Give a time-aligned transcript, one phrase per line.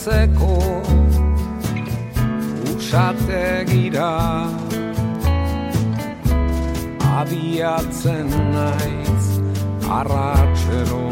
[0.00, 0.56] sertzeko
[2.72, 4.12] usate gira
[7.18, 9.26] abiatzen naiz
[9.98, 11.04] arratxero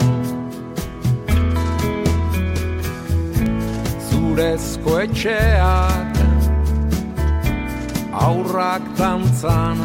[4.09, 6.23] zurezko etxeak
[8.29, 9.85] aurrak tantzan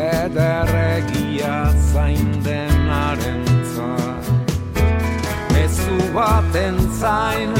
[0.00, 1.56] ederregia
[1.92, 3.41] zain denaren
[5.92, 7.52] mezu baten zain.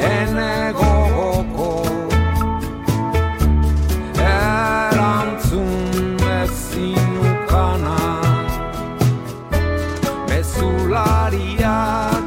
[0.00, 1.72] Ene gogoko
[4.18, 5.72] erantzun
[6.42, 7.98] ezinukana
[10.28, 12.24] mezulariak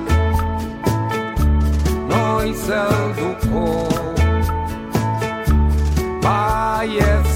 [2.09, 3.65] noiz elduko
[6.23, 7.28] baiezkoan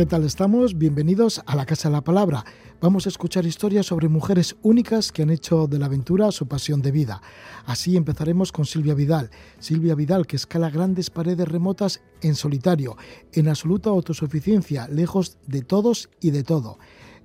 [0.00, 0.78] ¿Qué tal estamos?
[0.78, 2.42] Bienvenidos a la Casa de la Palabra.
[2.80, 6.80] Vamos a escuchar historias sobre mujeres únicas que han hecho de la aventura su pasión
[6.80, 7.20] de vida.
[7.66, 9.28] Así empezaremos con Silvia Vidal.
[9.58, 12.96] Silvia Vidal que escala grandes paredes remotas en solitario,
[13.34, 16.78] en absoluta autosuficiencia, lejos de todos y de todo.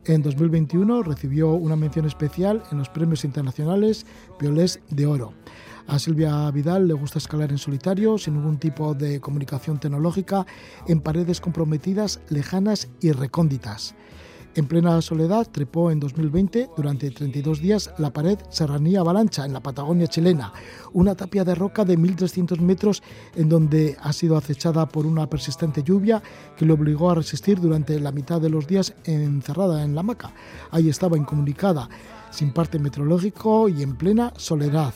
[0.03, 4.05] En 2021 recibió una mención especial en los premios internacionales
[4.37, 5.31] Violés de Oro.
[5.87, 10.45] A Silvia Vidal le gusta escalar en solitario, sin ningún tipo de comunicación tecnológica,
[10.87, 13.93] en paredes comprometidas, lejanas y recónditas.
[14.55, 19.59] En plena soledad trepó en 2020 durante 32 días la pared Serranía Avalancha en la
[19.59, 20.53] Patagonia chilena,
[20.93, 23.03] una tapia de roca de 1.300 metros
[23.35, 26.23] en donde ha sido acechada por una persistente lluvia
[26.57, 30.33] que le obligó a resistir durante la mitad de los días encerrada en la hamaca.
[30.71, 31.89] Ahí estaba incomunicada,
[32.31, 34.93] sin parte meteorológico y en plena soledad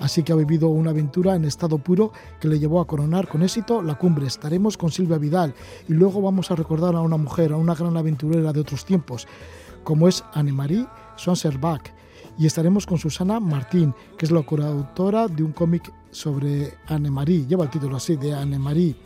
[0.00, 3.42] así que ha vivido una aventura en estado puro que le llevó a coronar con
[3.42, 4.26] éxito la cumbre.
[4.26, 5.54] Estaremos con Silvia Vidal
[5.88, 9.26] y luego vamos a recordar a una mujer, a una gran aventurera de otros tiempos,
[9.84, 10.86] como es Annemarie
[11.16, 11.92] Swanserbach.
[12.38, 17.64] Y estaremos con Susana Martín, que es la coautora de un cómic sobre Annemarie, lleva
[17.64, 18.96] el título así, de Annemarie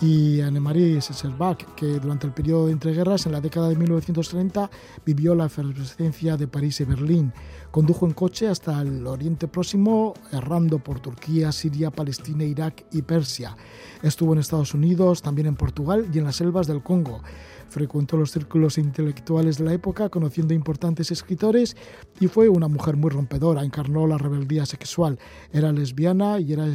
[0.00, 4.70] y Annemarie Sesselbach, que durante el periodo de entreguerras, en la década de 1930,
[5.04, 7.32] vivió la efervescencia de París y Berlín.
[7.72, 13.56] Condujo en coche hasta el Oriente Próximo, errando por Turquía, Siria, Palestina, Irak y Persia.
[14.02, 17.20] Estuvo en Estados Unidos, también en Portugal y en las selvas del Congo.
[17.68, 21.76] Frecuentó los círculos intelectuales de la época, conociendo importantes escritores,
[22.20, 23.64] y fue una mujer muy rompedora.
[23.64, 25.18] Encarnó la rebeldía sexual.
[25.52, 26.66] Era lesbiana y era,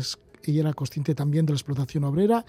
[0.43, 2.45] y era consciente también de la explotación obrera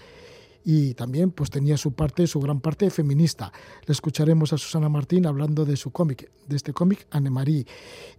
[0.65, 3.53] y también pues tenía su parte, su gran parte feminista.
[3.85, 7.67] Le escucharemos a Susana Martín hablando de su cómic, de este cómic Annemarie.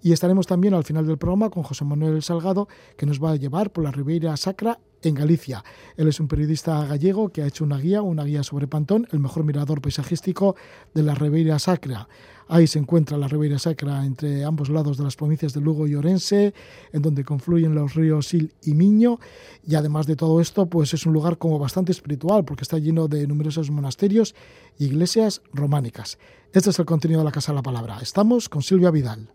[0.01, 3.37] Y estaremos también al final del programa con José Manuel Salgado, que nos va a
[3.37, 5.65] llevar por la Ribeira Sacra en Galicia.
[5.97, 9.19] Él es un periodista gallego que ha hecho una guía, una guía sobre Pantón, el
[9.19, 10.55] mejor mirador paisajístico
[10.95, 12.09] de la Ribeira Sacra.
[12.49, 15.97] Ahí se encuentra la Ribeira Sacra entre ambos lados de las provincias de Lugo y
[15.97, 16.55] Orense,
[16.93, 19.19] en donde confluyen los ríos Sil y Miño.
[19.67, 23.09] Y además de todo esto, pues es un lugar como bastante espiritual, porque está lleno
[23.09, 24.35] de numerosos monasterios
[24.79, 26.19] e iglesias románicas.
[26.53, 27.99] Este es el contenido de la Casa de la Palabra.
[28.01, 29.29] Estamos con Silvia Vidal.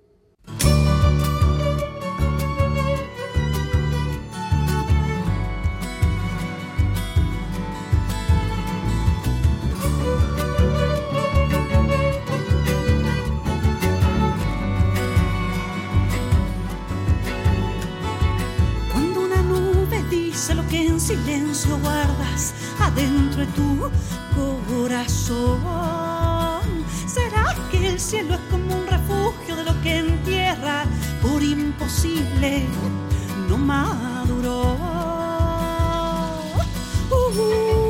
[21.01, 23.91] Silencio guardas adentro de tu
[24.69, 25.61] corazón.
[27.07, 30.85] ¿Será que el cielo es como un refugio de lo que en tierra
[31.21, 32.67] por imposible
[33.49, 34.77] no maduró?
[37.09, 37.80] Uh, uh,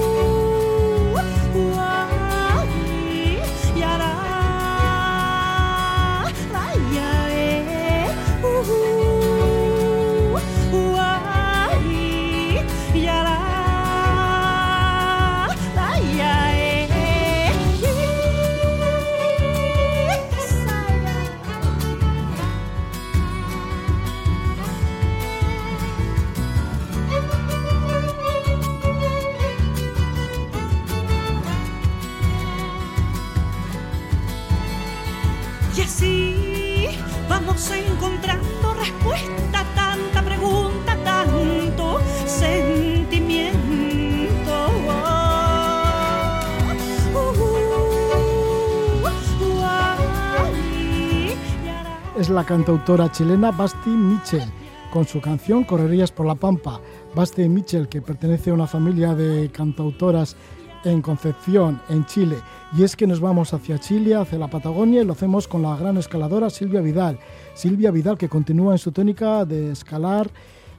[52.31, 54.49] la cantautora chilena Basti Mitchell,
[54.91, 56.79] con su canción Correrías por la Pampa.
[57.13, 60.37] Baste Mitchell, que pertenece a una familia de cantautoras
[60.85, 62.37] en Concepción, en Chile.
[62.77, 65.75] Y es que nos vamos hacia Chile, hacia la Patagonia, y lo hacemos con la
[65.75, 67.19] gran escaladora Silvia Vidal.
[67.53, 70.29] Silvia Vidal, que continúa en su tónica de escalar,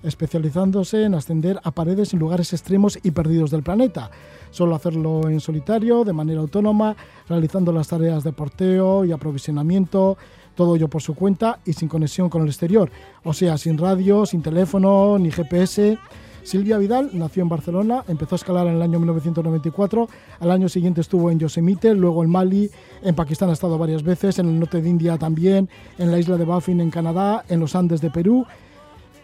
[0.02, 4.10] especializándose en ascender a paredes en lugares extremos y perdidos del planeta.
[4.50, 6.96] Solo hacerlo en solitario, de manera autónoma,
[7.28, 10.16] realizando las tareas de porteo y aprovisionamiento,
[10.54, 12.90] todo ello por su cuenta y sin conexión con el exterior,
[13.25, 15.99] o sea, sin radio, sin teléfono, ni GPS.
[16.43, 20.08] Silvia Vidal nació en Barcelona, empezó a escalar en el año 1994,
[20.40, 22.69] al año siguiente estuvo en Yosemite, luego en Mali,
[23.02, 25.69] en Pakistán ha estado varias veces, en el norte de India también,
[25.99, 28.44] en la isla de Baffin en Canadá, en los Andes de Perú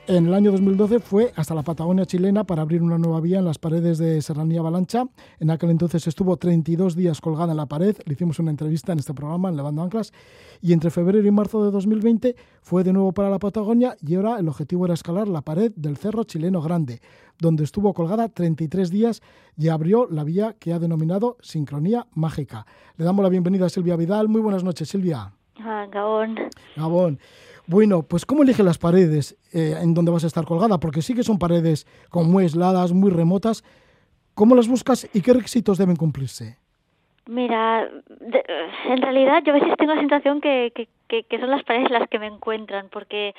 [0.08, 3.44] en el año 2012 fue hasta la Patagonia chilena para abrir una nueva vía en
[3.44, 5.04] las paredes de Serranía Balancha.
[5.38, 7.94] En aquel entonces estuvo 32 días colgada en la pared.
[8.06, 10.12] Le hicimos una entrevista en este programa, en Levando Anclas.
[10.62, 14.38] Y entre febrero y marzo de 2020 fue de nuevo para la Patagonia y ahora
[14.38, 17.00] el objetivo era escalar la pared del Cerro Chileno Grande,
[17.38, 19.20] donde estuvo colgada 33 días
[19.58, 22.66] y abrió la vía que ha denominado Sincronía Mágica.
[22.96, 24.28] Le damos la bienvenida a Silvia Vidal.
[24.28, 25.32] Muy buenas noches, Silvia.
[25.60, 26.36] Ah, Gabón.
[26.76, 27.18] Gabón.
[27.68, 30.80] Bueno, pues ¿cómo elige las paredes eh, en donde vas a estar colgada?
[30.80, 33.62] Porque sí que son paredes muy aisladas, muy remotas.
[34.32, 36.56] ¿Cómo las buscas y qué requisitos deben cumplirse?
[37.26, 37.86] Mira,
[38.86, 40.72] en realidad yo a veces tengo la sensación que,
[41.08, 43.34] que, son las paredes las que me encuentran, porque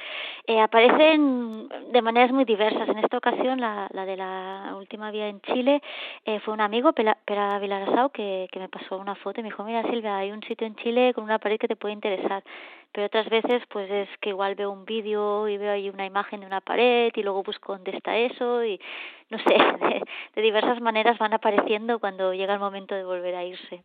[0.45, 2.87] eh, aparecen de maneras muy diversas.
[2.87, 5.81] En esta ocasión, la, la de la última vía en Chile,
[6.23, 9.49] eh, fue un amigo, Pera, Pera Vilarasau, que, que me pasó una foto y me
[9.49, 12.43] dijo, mira Silvia, hay un sitio en Chile con una pared que te puede interesar.
[12.91, 16.39] Pero otras veces, pues es que igual veo un vídeo y veo ahí una imagen
[16.39, 18.79] de una pared y luego busco dónde está eso y
[19.29, 19.53] no sé,
[20.35, 23.83] de, diversas maneras van apareciendo cuando llega el momento de volver a irse.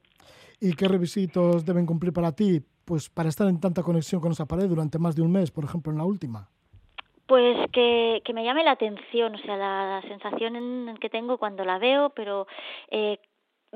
[0.61, 2.63] ¿Y qué requisitos deben cumplir para ti?
[2.85, 5.65] Pues para estar en tanta conexión con esa pared durante más de un mes, por
[5.65, 6.49] ejemplo, en la última.
[7.27, 11.79] Pues que, que me llame la atención, o sea, la, sensación que tengo cuando la
[11.79, 12.47] veo, pero
[12.91, 13.19] eh,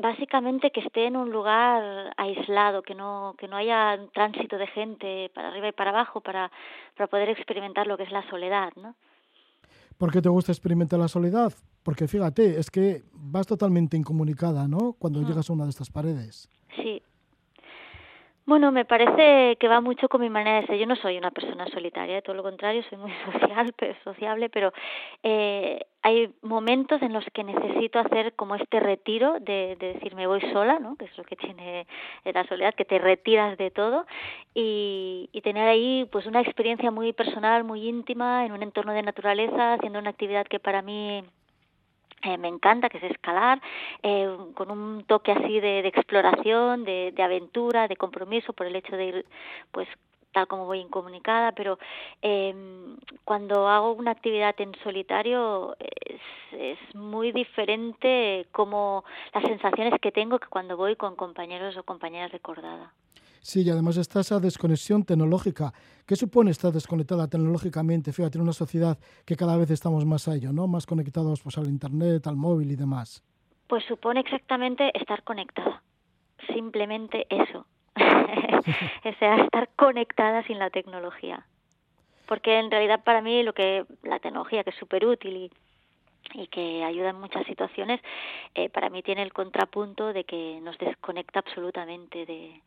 [0.00, 5.30] básicamente que esté en un lugar aislado, que no, que no haya tránsito de gente
[5.34, 6.50] para arriba y para abajo para,
[6.96, 8.94] para poder experimentar lo que es la soledad, ¿no?
[9.98, 11.52] ¿Por qué te gusta experimentar la soledad?
[11.82, 14.92] Porque fíjate, es que vas totalmente incomunicada, ¿no?
[14.92, 16.48] Cuando llegas a una de estas paredes.
[16.76, 17.02] Sí.
[18.48, 20.78] Bueno, me parece que va mucho con mi manera de ser.
[20.78, 24.72] Yo no soy una persona solitaria, todo lo contrario, soy muy social, pero sociable, pero
[25.22, 30.26] eh, hay momentos en los que necesito hacer como este retiro de, de decir me
[30.26, 30.96] voy sola, ¿no?
[30.96, 31.86] que es lo que tiene
[32.24, 34.06] la soledad, que te retiras de todo
[34.54, 39.02] y, y tener ahí pues una experiencia muy personal, muy íntima, en un entorno de
[39.02, 41.22] naturaleza, haciendo una actividad que para mí
[42.22, 43.60] eh, me encanta, que es escalar,
[44.02, 48.96] eh, con un toque así de, de exploración, de, aventura, de compromiso por el hecho
[48.96, 49.26] de ir
[49.70, 49.88] pues
[50.32, 51.78] tal como voy incomunicada, pero
[52.20, 52.54] eh,
[53.24, 56.20] cuando hago una actividad en solitario es,
[56.52, 62.30] es muy diferente como las sensaciones que tengo que cuando voy con compañeros o compañeras
[62.30, 62.92] recordada.
[63.40, 65.72] Sí, y además está esa desconexión tecnológica.
[66.06, 68.12] ¿Qué supone estar desconectada tecnológicamente?
[68.12, 70.66] Fíjate, en una sociedad que cada vez estamos más a ello, ¿no?
[70.66, 73.22] Más conectados pues, al Internet, al móvil y demás.
[73.66, 75.82] Pues supone exactamente estar conectada.
[76.54, 77.66] Simplemente eso.
[77.96, 81.46] o sea, estar conectada sin la tecnología.
[82.26, 85.50] Porque en realidad para mí lo que la tecnología, que es súper útil y,
[86.34, 88.00] y que ayuda en muchas situaciones,
[88.54, 92.60] eh, para mí tiene el contrapunto de que nos desconecta absolutamente de,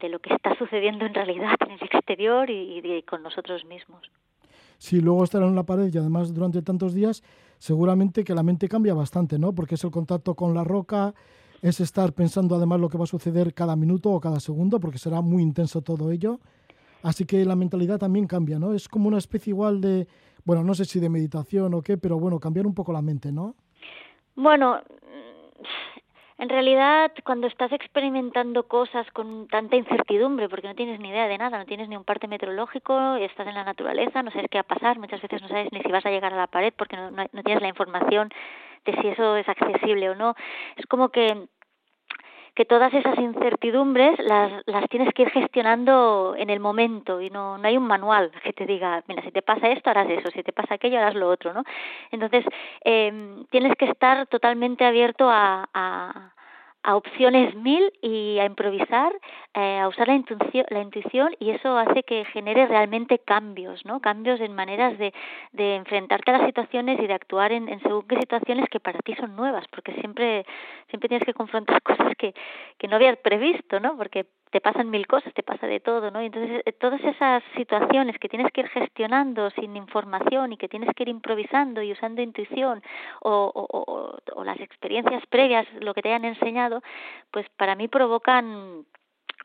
[0.00, 4.10] de lo que está sucediendo en realidad en el exterior y, y, con nosotros mismos.
[4.78, 7.22] Sí, luego estar en la pared y además durante tantos días,
[7.58, 9.52] seguramente que la mente cambia bastante, ¿no?
[9.54, 11.14] Porque es el contacto con la roca,
[11.62, 14.98] es estar pensando además lo que va a suceder cada minuto o cada segundo, porque
[14.98, 16.38] será muy intenso todo ello.
[17.02, 18.72] Así que la mentalidad también cambia, ¿no?
[18.74, 20.06] Es como una especie igual de,
[20.44, 23.32] bueno, no sé si de meditación o qué, pero bueno, cambiar un poco la mente,
[23.32, 23.54] ¿no?
[24.34, 24.80] Bueno,
[26.38, 31.36] en realidad cuando estás experimentando cosas con tanta incertidumbre, porque no tienes ni idea de
[31.36, 34.62] nada, no tienes ni un parte meteorológico, estás en la naturaleza, no sabes qué va
[34.62, 36.96] a pasar, muchas veces no sabes ni si vas a llegar a la pared porque
[36.96, 38.30] no, no, no tienes la información
[38.84, 40.34] de si eso es accesible o no.
[40.76, 41.48] Es como que
[42.58, 47.56] que todas esas incertidumbres las, las tienes que ir gestionando en el momento y no,
[47.56, 50.42] no hay un manual que te diga, mira, si te pasa esto, harás eso, si
[50.42, 51.62] te pasa aquello, harás lo otro, ¿no?
[52.10, 52.44] Entonces,
[52.84, 56.32] eh, tienes que estar totalmente abierto a, a,
[56.88, 59.12] a opciones mil y a improvisar,
[59.52, 64.00] eh, a usar la intuición, la intuición y eso hace que genere realmente cambios, ¿no?
[64.00, 65.12] Cambios en maneras de,
[65.52, 69.00] de enfrentarte a las situaciones y de actuar en, en según qué situaciones que para
[69.00, 70.46] ti son nuevas, porque siempre
[70.88, 72.32] siempre tienes que confrontar cosas que,
[72.78, 73.94] que no habías previsto, ¿no?
[73.98, 76.22] Porque te pasan mil cosas, te pasa de todo, ¿no?
[76.22, 80.68] Y entonces eh, todas esas situaciones que tienes que ir gestionando sin información y que
[80.68, 82.82] tienes que ir improvisando y usando intuición
[83.20, 86.82] o, o, o las experiencias previas, lo que te hayan enseñado,
[87.30, 88.84] pues para mí provocan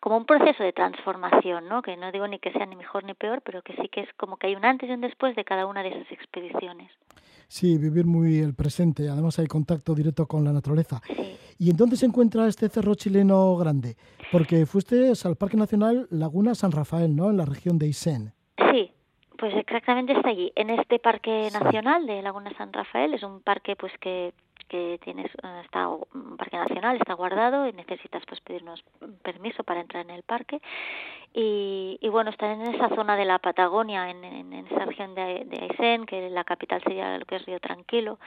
[0.04, 1.82] como un proceso de transformación, ¿no?
[1.82, 4.10] Que no digo ni que sea ni mejor ni peor, pero que sí que es
[4.18, 6.92] como que hay un antes y un después de cada una de esas expediciones.
[7.48, 9.08] Sí, vivir muy el presente.
[9.08, 11.02] Además hay contacto directo con la naturaleza.
[11.58, 13.98] ¿Y en dónde se encuentra este cerro chileno grande?
[14.32, 17.30] Porque fuiste al Parque Nacional Laguna San Rafael, ¿no?
[17.30, 18.34] En la región de Isen.
[19.44, 23.14] Pues exactamente está allí, en este Parque Nacional de Laguna San Rafael.
[23.14, 24.34] Es un parque pues que
[24.70, 28.82] que tienes eh, está un parque nacional está guardado y necesitas pues pedirnos
[29.22, 30.62] permiso para entrar en el parque.
[31.34, 35.44] Y, y bueno está en esa zona de la Patagonia en, en, esa región de,
[35.44, 38.20] de Aysén que la capital sería lo que es Río Tranquilo.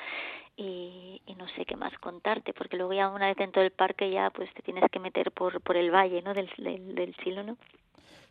[0.55, 4.11] Y, y, no sé qué más contarte porque luego ya una vez dentro del parque
[4.11, 7.43] ya pues te tienes que meter por por el valle no del del, del Chilo
[7.43, 7.57] no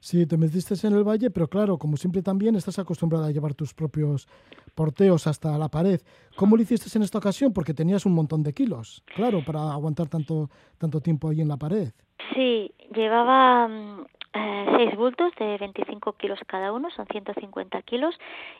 [0.05, 3.55] Sí, te metiste en el valle, pero claro, como siempre también estás acostumbrada a llevar
[3.55, 4.27] tus propios
[4.75, 5.99] porteos hasta la pared.
[6.35, 7.51] ¿Cómo lo hiciste en esta ocasión?
[7.53, 11.57] Porque tenías un montón de kilos, claro, para aguantar tanto, tanto tiempo ahí en la
[11.57, 11.89] pared.
[12.35, 18.13] Sí, llevaba mm, eh, seis bultos de 25 kilos cada uno, son 150 kilos,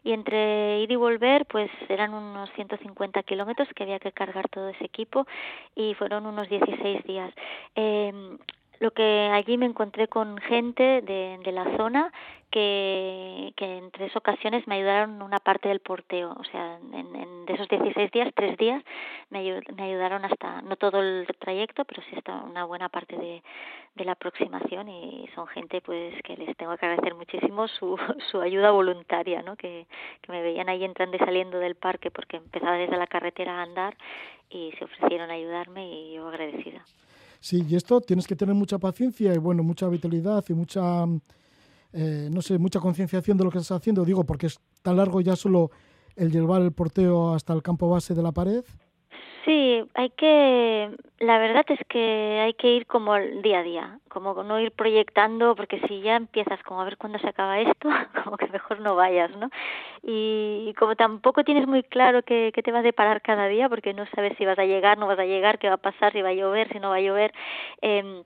[0.03, 4.69] y entre ir y volver, pues eran unos 150 kilómetros que había que cargar todo
[4.69, 5.27] ese equipo
[5.75, 7.31] y fueron unos 16 días.
[7.75, 8.35] Eh,
[8.79, 12.11] lo que allí me encontré con gente de, de la zona
[12.51, 17.45] que, que en tres ocasiones me ayudaron una parte del porteo, o sea, en, en
[17.45, 18.83] de esos 16 días, tres días
[19.29, 23.43] me, me ayudaron hasta, no todo el trayecto, pero sí hasta una buena parte de,
[23.95, 27.97] de la aproximación y son gente pues que les tengo que agradecer muchísimo su,
[28.31, 29.55] su ayuda voluntaria, ¿no?
[29.55, 29.85] Que,
[30.21, 33.63] que me veían ahí entrando y saliendo del parque porque empezaba desde la carretera a
[33.63, 33.97] andar
[34.49, 36.85] y se ofrecieron a ayudarme y yo agradecida.
[37.45, 41.05] Sí, y esto tienes que tener mucha paciencia y bueno, mucha vitalidad y mucha,
[41.93, 44.03] eh, no sé, mucha concienciación de lo que estás haciendo.
[44.03, 45.69] Digo, porque es tan largo ya solo
[46.15, 48.63] el llevar el porteo hasta el campo base de la pared.
[49.45, 54.43] Sí, hay que, la verdad es que hay que ir como día a día, como
[54.43, 57.87] no ir proyectando, porque si ya empiezas como a ver cuándo se acaba esto,
[58.23, 59.51] como que mejor no vayas, ¿no?
[60.01, 63.93] Y, como tampoco tienes muy claro qué, qué te va a deparar cada día, porque
[63.93, 66.23] no sabes si vas a llegar, no vas a llegar, qué va a pasar, si
[66.23, 67.31] va a llover, si no va a llover,
[67.83, 68.23] eh,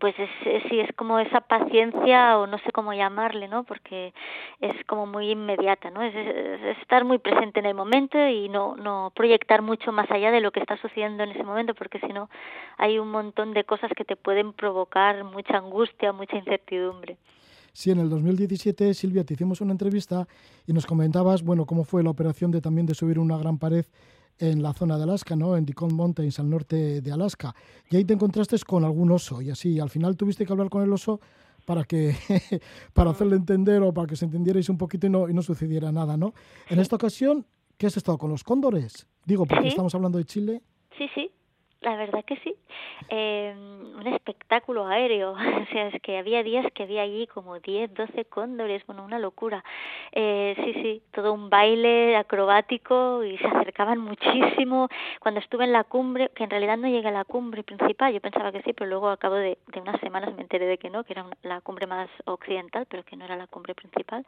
[0.00, 4.12] pues es, es, sí es como esa paciencia o no sé cómo llamarle no porque
[4.60, 8.76] es como muy inmediata no es, es, estar muy presente en el momento y no
[8.76, 12.08] no proyectar mucho más allá de lo que está sucediendo en ese momento porque si
[12.08, 12.28] no
[12.78, 17.16] hay un montón de cosas que te pueden provocar mucha angustia mucha incertidumbre.
[17.72, 20.28] Sí, en el 2017, Silvia, te hicimos una entrevista
[20.64, 23.84] y nos comentabas, bueno, cómo fue la operación de también de subir una gran pared
[24.38, 25.56] en la zona de Alaska, ¿no?
[25.56, 27.54] En Deacon Mountains, al norte de Alaska.
[27.90, 30.82] Y ahí te encontraste con algún oso y así, al final tuviste que hablar con
[30.82, 31.20] el oso
[31.64, 32.14] para que
[32.92, 35.92] para hacerle entender o para que se entendierais un poquito y no, y no sucediera
[35.92, 36.34] nada, ¿no?
[36.68, 37.46] En esta ocasión,
[37.78, 39.06] ¿qué has estado con los cóndores?
[39.24, 39.68] Digo, porque Sí.
[39.68, 40.62] estamos hablando de Chile.
[40.98, 41.30] Sí, sí,
[41.84, 42.54] la verdad que sí.
[43.08, 45.34] Eh, un espectáculo aéreo.
[45.64, 49.18] O sea, es que había días que había allí como 10, 12 cóndores, bueno, una
[49.18, 49.64] locura.
[50.12, 54.88] Eh, sí, sí, todo un baile acrobático y se acercaban muchísimo.
[55.20, 58.20] Cuando estuve en la cumbre, que en realidad no llegué a la cumbre principal, yo
[58.20, 60.90] pensaba que sí, pero luego a cabo de, de unas semanas me enteré de que
[60.90, 64.24] no, que era una- la cumbre más occidental, pero que no era la cumbre principal.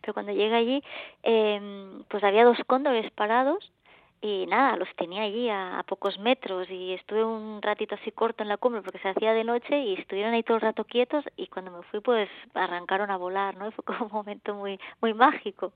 [0.00, 0.82] Pero cuando llegué allí,
[1.22, 3.72] eh, pues había dos cóndores parados
[4.20, 8.42] y nada, los tenía allí a, a, pocos metros y estuve un ratito así corto
[8.42, 11.24] en la cumbre porque se hacía de noche y estuvieron ahí todo el rato quietos
[11.36, 13.68] y cuando me fui pues arrancaron a volar, ¿no?
[13.68, 15.72] Y fue como un momento muy muy mágico.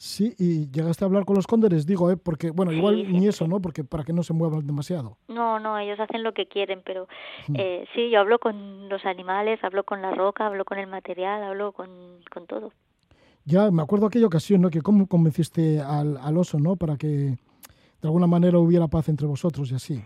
[0.00, 2.16] Sí, y llegaste a hablar con los cóndores, digo, ¿eh?
[2.16, 3.60] Porque, bueno, igual Sí, sí, ni eso, ¿no?
[3.60, 5.16] Porque para que no se muevan demasiado.
[5.26, 7.08] No, no, ellos hacen lo que quieren, pero
[7.48, 7.54] Mm.
[7.58, 11.42] eh, sí, yo hablo con los animales, hablo con la roca, hablo con el material,
[11.42, 11.90] hablo con,
[12.32, 12.72] con todo.
[13.44, 14.70] Ya, me acuerdo aquella ocasión, ¿no?
[14.70, 16.76] Que cómo convenciste al, al oso, ¿no?
[16.76, 17.36] Para que
[18.00, 20.02] de alguna manera hubiera paz entre vosotros y así.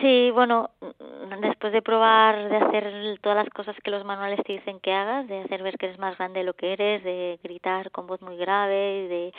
[0.00, 4.54] Sí, bueno, mm, después de probar de hacer todas las cosas que los manuales te
[4.54, 7.38] dicen que hagas, de hacer ver que eres más grande de lo que eres, de
[7.42, 9.32] gritar con voz muy grave, de,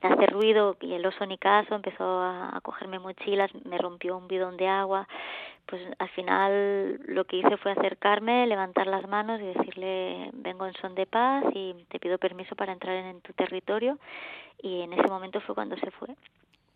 [0.00, 4.28] de hacer ruido, y el oso ni caso, empezó a, cogerme mochilas, me rompió un
[4.28, 5.08] bidón de agua,
[5.66, 10.74] pues al final lo que hice fue acercarme, levantar las manos y decirle vengo en
[10.74, 13.98] son de paz y te pido permiso para entrar en, en tu territorio
[14.62, 16.08] y en ese momento fue cuando se fue.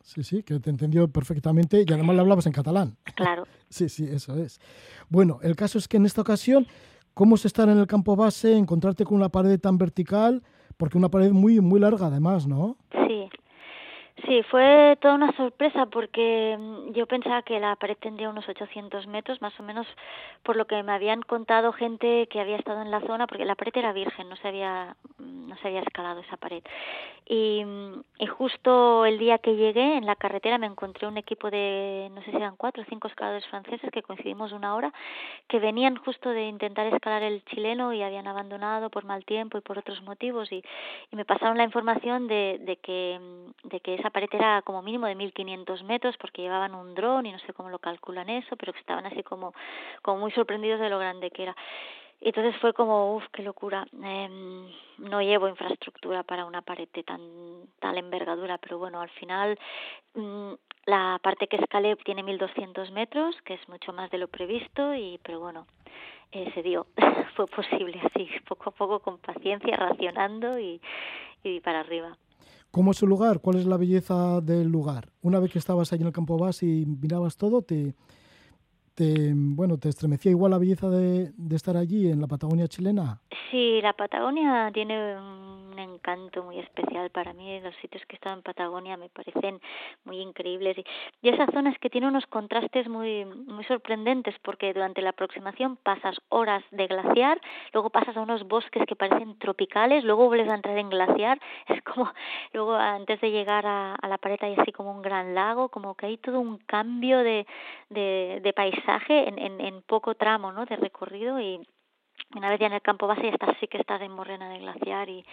[0.07, 2.97] Sí, sí, que te entendió perfectamente y además le hablabas en catalán.
[3.17, 3.45] Claro.
[3.69, 4.61] Sí, sí, eso es.
[5.09, 6.69] Bueno, el caso es que en esta ocasión,
[7.15, 10.45] ¿cómo es estar en el campo base, encontrarte con una pared tan vertical?
[10.77, 12.77] Porque una pared muy, muy larga además, ¿no?
[12.93, 13.29] Sí.
[14.25, 19.07] Sí, fue toda una sorpresa porque mm, yo pensaba que la pared tendría unos 800
[19.07, 19.87] metros, más o menos
[20.43, 23.55] por lo que me habían contado gente que había estado en la zona, porque la
[23.57, 26.63] pared era virgen, no se había, mm, no se había escalado esa pared.
[27.27, 31.51] Y, mm, y justo el día que llegué en la carretera me encontré un equipo
[31.51, 34.93] de, no sé si eran cuatro o cinco escaladores franceses que coincidimos una hora,
[35.47, 39.61] que venían justo de intentar escalar el chileno y habían abandonado por mal tiempo y
[39.61, 40.63] por otros motivos y,
[41.11, 43.21] y me pasaron la información de, de que,
[43.65, 47.39] de que pared era como mínimo de 1500 metros porque llevaban un dron y no
[47.41, 49.55] sé cómo lo calculan eso, pero que estaban así como,
[50.03, 51.57] como muy sorprendidos de lo grande que era.
[52.21, 53.87] Entonces fue como, uff, qué locura.
[54.03, 57.21] Eh, no llevo infraestructura para una pared de tan
[57.79, 59.59] tal envergadura, pero bueno, al final
[60.15, 60.55] mmm,
[60.87, 65.19] la parte que escalé tiene 1200 metros, que es mucho más de lo previsto, y
[65.23, 65.67] pero bueno,
[66.33, 66.87] eh, se dio,
[67.37, 70.81] fue posible así, poco a poco, con paciencia, racionando y,
[71.43, 72.17] y para arriba.
[72.77, 73.41] ¿Cómo es el lugar?
[73.41, 75.09] ¿Cuál es la belleza del lugar?
[75.23, 77.95] Una vez que estabas ahí en el campo base y mirabas todo, te,
[78.97, 83.21] te, bueno, ¿te estremecía igual la belleza de, de, estar allí en la Patagonia chilena?
[83.51, 87.61] Sí, la Patagonia tiene un encanto muy especial para mí.
[87.61, 89.61] Los sitios que he estado en Patagonia me parecen
[90.05, 90.79] muy increíbles.
[91.23, 95.77] Y, esa zona es que tiene unos contrastes muy, muy sorprendentes porque durante la aproximación
[95.77, 97.39] pasas horas de glaciar,
[97.75, 101.39] luego pasas a unos bosques que parecen tropicales, luego vuelves a entrar en glaciar.
[101.77, 102.11] Es como,
[102.55, 105.95] luego antes de llegar a, a la pared hay así como un gran lago, como
[105.95, 107.47] que hay todo un cambio de,
[107.91, 110.65] de, de paisaje en, poco tramo ¿no?
[110.67, 111.61] de recorrido y
[112.35, 114.59] una vez ya en el campo base ya estás, sí que estás en morrena de
[114.59, 115.25] glaciar y,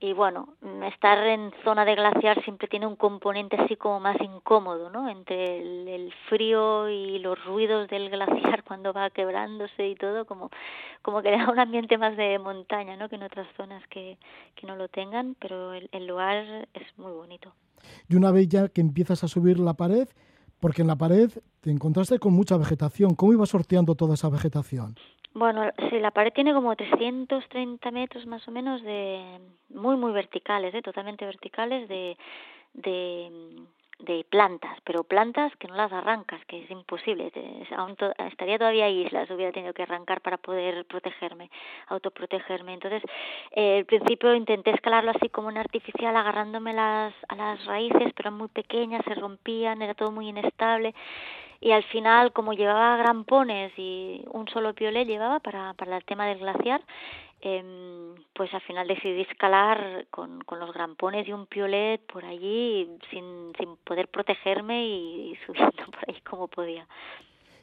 [0.00, 0.54] y bueno,
[0.92, 5.08] estar en zona de glaciar siempre tiene un componente así como más incómodo, ¿no?
[5.08, 10.50] Entre el, el, frío y los ruidos del glaciar cuando va quebrándose y todo, como,
[11.02, 13.08] como que da un ambiente más de montaña, ¿no?
[13.08, 14.18] Que en otras zonas que,
[14.54, 17.54] que no lo tengan, pero el lugar es muy bonito.
[18.08, 20.08] Y una vez ya que empiezas a subir la pared,
[20.60, 21.30] porque en la pared
[21.60, 23.14] te encontraste con mucha vegetación.
[23.14, 24.96] ¿Cómo ibas sorteando toda esa vegetación?
[25.34, 30.74] Bueno, sí, la pared tiene como 330 metros más o menos de muy muy verticales,
[30.74, 30.82] ¿eh?
[30.82, 32.16] totalmente verticales de
[32.72, 33.66] de
[33.98, 37.32] de plantas, pero plantas que no las arrancas, que es imposible.
[37.76, 37.96] Aún
[38.28, 41.50] estaría todavía ahí, las hubiera tenido que arrancar para poder protegerme,
[41.88, 42.74] autoprotegerme.
[42.74, 43.02] Entonces,
[43.52, 48.30] eh, al principio intenté escalarlo así como un artificial, agarrándome las, a las raíces, pero
[48.30, 50.94] muy pequeñas, se rompían, era todo muy inestable.
[51.60, 56.26] Y al final, como llevaba grampones y un solo piolet llevaba para, para el tema
[56.26, 56.82] del glaciar,
[57.40, 62.88] eh, pues al final decidí escalar con, con los grampones y un piolet por allí
[63.10, 66.86] sin, sin poder protegerme y, y subiendo por ahí como podía.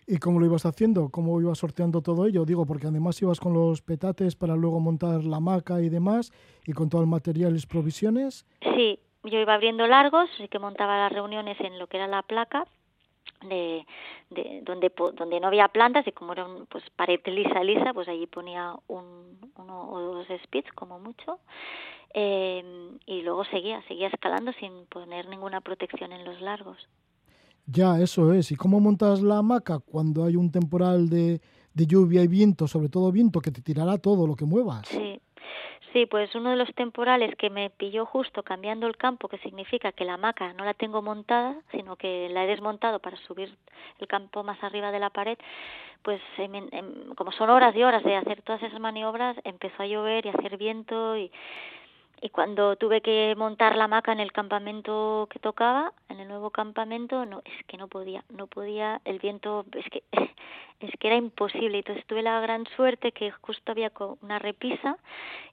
[0.06, 1.10] ¿Y cómo lo ibas haciendo?
[1.10, 2.44] ¿Cómo ibas sorteando todo ello?
[2.44, 6.32] Digo, porque además ibas con los petates para luego montar la hamaca y demás,
[6.66, 8.46] y con todo el material y provisiones.
[8.76, 12.22] Sí, yo iba abriendo largos, así que montaba las reuniones en lo que era la
[12.22, 12.66] placa,
[13.50, 13.86] de,
[14.30, 18.08] de donde donde no había plantas y como era un, pues pared lisa lisa pues
[18.08, 21.40] allí ponía un uno o dos spits como mucho.
[22.16, 22.64] Eh,
[23.06, 26.78] y luego seguía seguía escalando sin poner ninguna protección en los largos.
[27.66, 28.52] Ya eso es.
[28.52, 31.42] Y cómo montas la hamaca cuando hay un temporal de,
[31.74, 35.20] de lluvia y viento sobre todo viento que te tirará todo lo que muevas sí
[35.94, 39.92] Sí, pues uno de los temporales que me pilló justo cambiando el campo, que significa
[39.92, 43.56] que la hamaca no la tengo montada, sino que la he desmontado para subir
[44.00, 45.38] el campo más arriba de la pared,
[46.02, 50.26] pues em, como son horas y horas de hacer todas esas maniobras, empezó a llover
[50.26, 51.32] y a hacer viento y
[52.24, 56.52] y cuando tuve que montar la hamaca en el campamento que tocaba, en el nuevo
[56.52, 60.04] campamento, no, es que no podía, no podía, el viento, es que,
[60.80, 61.80] es que era imposible.
[61.80, 64.98] Entonces tuve la gran suerte que justo había una repisa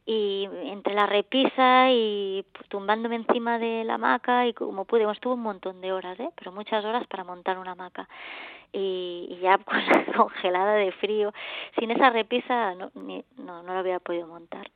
[0.06, 5.40] y entre la repisa y tumbándome encima de la hamaca y como pude, bueno, un
[5.40, 6.30] montón de horas, ¿eh?
[6.36, 8.08] pero muchas horas para montar una hamaca.
[8.72, 9.58] Y, y ya
[10.16, 11.32] congelada de frío,
[11.80, 14.70] sin esa repisa no, ni, no, no lo había podido montar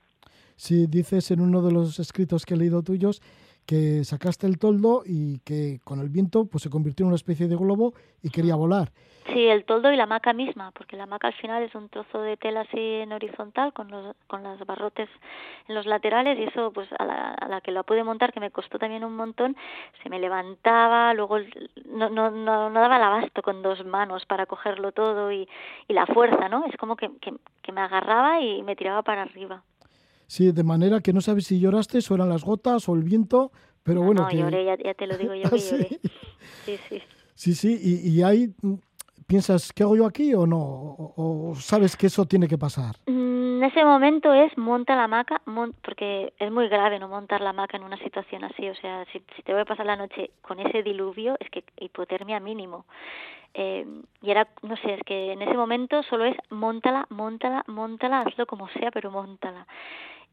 [0.56, 3.20] si dices en uno de los escritos que he leído tuyos
[3.66, 7.48] que sacaste el toldo y que con el viento pues se convirtió en una especie
[7.48, 8.92] de globo y quería volar.
[9.32, 12.20] Sí, el toldo y la hamaca misma, porque la hamaca al final es un trozo
[12.20, 15.08] de tela así en horizontal con los con las barrotes
[15.66, 18.40] en los laterales y eso pues a la, a la que la pude montar que
[18.40, 19.56] me costó también un montón,
[20.02, 21.38] se me levantaba, luego
[21.86, 25.48] no no no, no daba el abasto con dos manos para cogerlo todo y,
[25.88, 26.66] y la fuerza, ¿no?
[26.66, 29.62] Es como que, que, que me agarraba y me tiraba para arriba.
[30.26, 33.52] Sí, de manera que no sabes si lloraste o eran las gotas o el viento,
[33.82, 34.22] pero no, bueno.
[34.22, 34.38] No, que...
[34.38, 35.70] lloré, ya, ya, te lo digo yo que ¿Sí?
[35.70, 35.88] lloré.
[36.64, 37.02] Sí, sí.
[37.34, 38.54] Sí, sí, y, y ahí
[39.26, 40.58] piensas, ¿qué hago yo aquí o no?
[40.58, 42.96] O, o, sabes que eso tiene que pasar?
[43.06, 45.40] Mm, en ese momento es monta la hamaca,
[45.82, 49.20] porque es muy grave no montar la hamaca en una situación así, o sea, si,
[49.20, 52.84] te voy a pasar la noche con ese diluvio, es que hipotermia mínimo.
[53.54, 53.86] Eh,
[54.20, 58.46] y era, no sé, es que en ese momento solo es montala, montala, montala, hazlo
[58.46, 59.66] como sea, pero montala.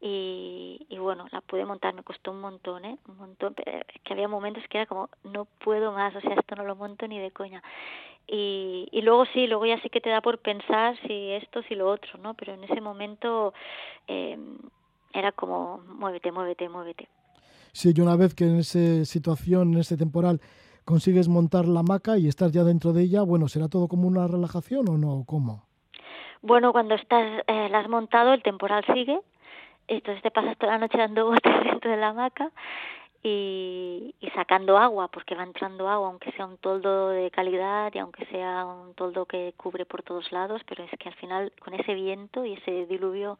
[0.04, 2.98] Y, y bueno, la pude montar, me costó un montón, ¿eh?
[3.08, 6.56] Un montón, pero que había momentos que era como, no puedo más, o sea, esto
[6.56, 7.62] no lo monto ni de coña.
[8.26, 11.76] Y, y luego sí, luego ya sí que te da por pensar si esto, si
[11.76, 12.34] lo otro, ¿no?
[12.34, 13.54] Pero en ese momento
[14.08, 14.36] eh,
[15.12, 17.08] era como, muévete, muévete, muévete.
[17.70, 20.40] Sí, y una vez que en esa situación, en ese temporal,
[20.84, 24.26] consigues montar la hamaca y estar ya dentro de ella, bueno, ¿será todo como una
[24.26, 25.24] relajación o no?
[25.26, 25.64] ¿Cómo?
[26.42, 29.20] Bueno, cuando estás, eh, la has montado, el temporal sigue,
[29.88, 32.50] entonces te pasas toda la noche dando botes dentro de la hamaca
[33.22, 37.98] y, y sacando agua, porque va entrando agua, aunque sea un toldo de calidad y
[37.98, 41.74] aunque sea un toldo que cubre por todos lados, pero es que al final con
[41.74, 43.38] ese viento y ese diluvio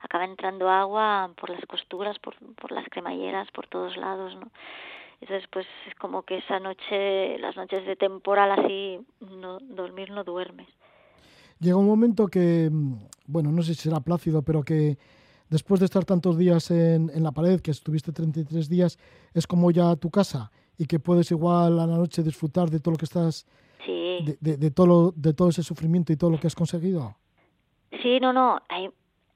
[0.00, 4.50] acaba entrando agua por las costuras, por, por las cremalleras, por todos lados, ¿no?
[5.20, 10.22] Entonces, pues es como que esa noche, las noches de temporal así, no, dormir no
[10.22, 10.68] duermes.
[11.60, 12.94] Llega un momento que, mm,
[13.26, 14.98] bueno, no sé si será plácido, pero que
[15.50, 18.98] después de estar tantos días en, en la pared, que estuviste 33 días,
[19.32, 22.92] es como ya tu casa y que puedes igual a la noche disfrutar de todo
[22.92, 23.46] lo que estás,
[23.84, 24.36] sí.
[24.40, 27.16] de, de, todo, de todo ese sufrimiento y todo lo que has conseguido.
[28.02, 28.90] Sí, no, no, hay,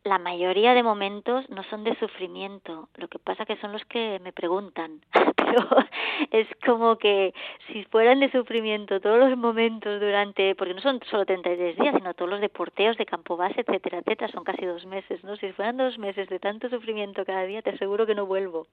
[0.05, 4.19] la mayoría de momentos no son de sufrimiento, lo que pasa que son los que
[4.21, 5.01] me preguntan,
[5.51, 5.69] pero
[6.31, 7.33] es como que
[7.73, 12.15] si fueran de sufrimiento todos los momentos durante, porque no son solo 33 días, sino
[12.15, 15.37] todos los deporteos de campo base, etcétera, etcétera, son casi dos meses, ¿no?
[15.37, 18.67] Si fueran dos meses de tanto sufrimiento cada día, te aseguro que no vuelvo.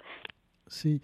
[0.68, 1.02] Sí,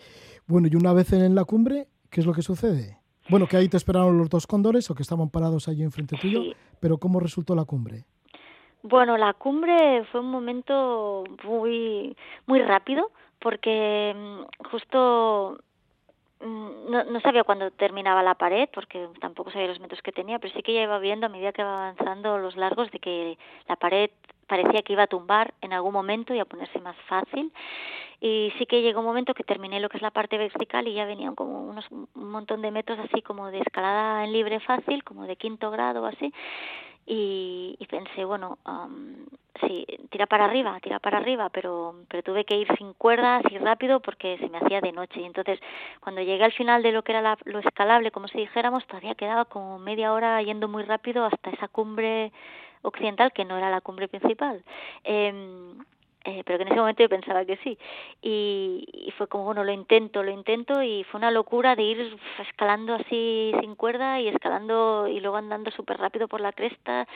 [0.48, 2.98] bueno, y una vez en la cumbre, ¿qué es lo que sucede?
[3.30, 6.42] Bueno, que ahí te esperaron los dos cóndores o que estaban parados allí enfrente tuyo,
[6.42, 6.54] Sí.
[6.80, 8.06] pero ¿cómo resultó la cumbre?
[8.84, 15.58] Bueno, la cumbre fue un momento muy muy rápido porque mm, justo
[16.40, 20.40] mm, no, no sabía cuándo terminaba la pared porque tampoco sabía los metros que tenía,
[20.40, 23.38] pero sí que ya iba viendo a medida que iba avanzando los largos de que
[23.68, 24.10] la pared
[24.48, 27.52] parecía que iba a tumbar en algún momento y a ponerse más fácil.
[28.20, 30.94] Y sí que llegó un momento que terminé lo que es la parte vertical y
[30.94, 35.04] ya venían como unos un montón de metros así como de escalada en libre fácil,
[35.04, 36.32] como de quinto grado o así
[37.06, 39.26] y, y pensé bueno um,
[39.62, 43.58] sí tira para arriba tira para arriba pero pero tuve que ir sin cuerdas y
[43.58, 45.22] rápido porque se me hacía de noche.
[45.22, 45.60] Y entonces
[46.00, 49.16] cuando llegué al final de lo que era la, lo escalable como si dijéramos todavía
[49.16, 52.32] quedaba como media hora yendo muy rápido hasta esa cumbre
[52.84, 54.64] occidental que no era la cumbre principal.
[55.04, 55.76] Eh,
[56.24, 57.78] eh, pero que en ese momento yo pensaba que sí.
[58.22, 62.96] Y, fue como, bueno, lo intento, lo intento, y fue una locura de ir escalando
[62.96, 67.08] así sin cuerda y escalando y luego andando súper rápido por la cresta.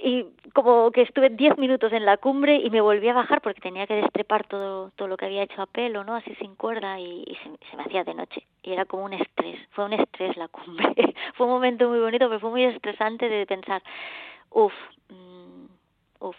[0.00, 3.60] Y como que estuve diez minutos en la cumbre y me volví a bajar porque
[3.60, 6.14] tenía que destrepar todo, todo lo que había hecho a pelo, ¿no?
[6.14, 8.46] Así sin cuerda y, y se, se me hacía de noche.
[8.62, 10.94] Y era como un estrés, fue un estrés la cumbre.
[11.34, 13.82] fue un momento muy bonito, pero fue muy estresante de pensar,
[14.50, 14.72] uff,
[15.08, 15.66] mm,
[16.20, 16.36] uff,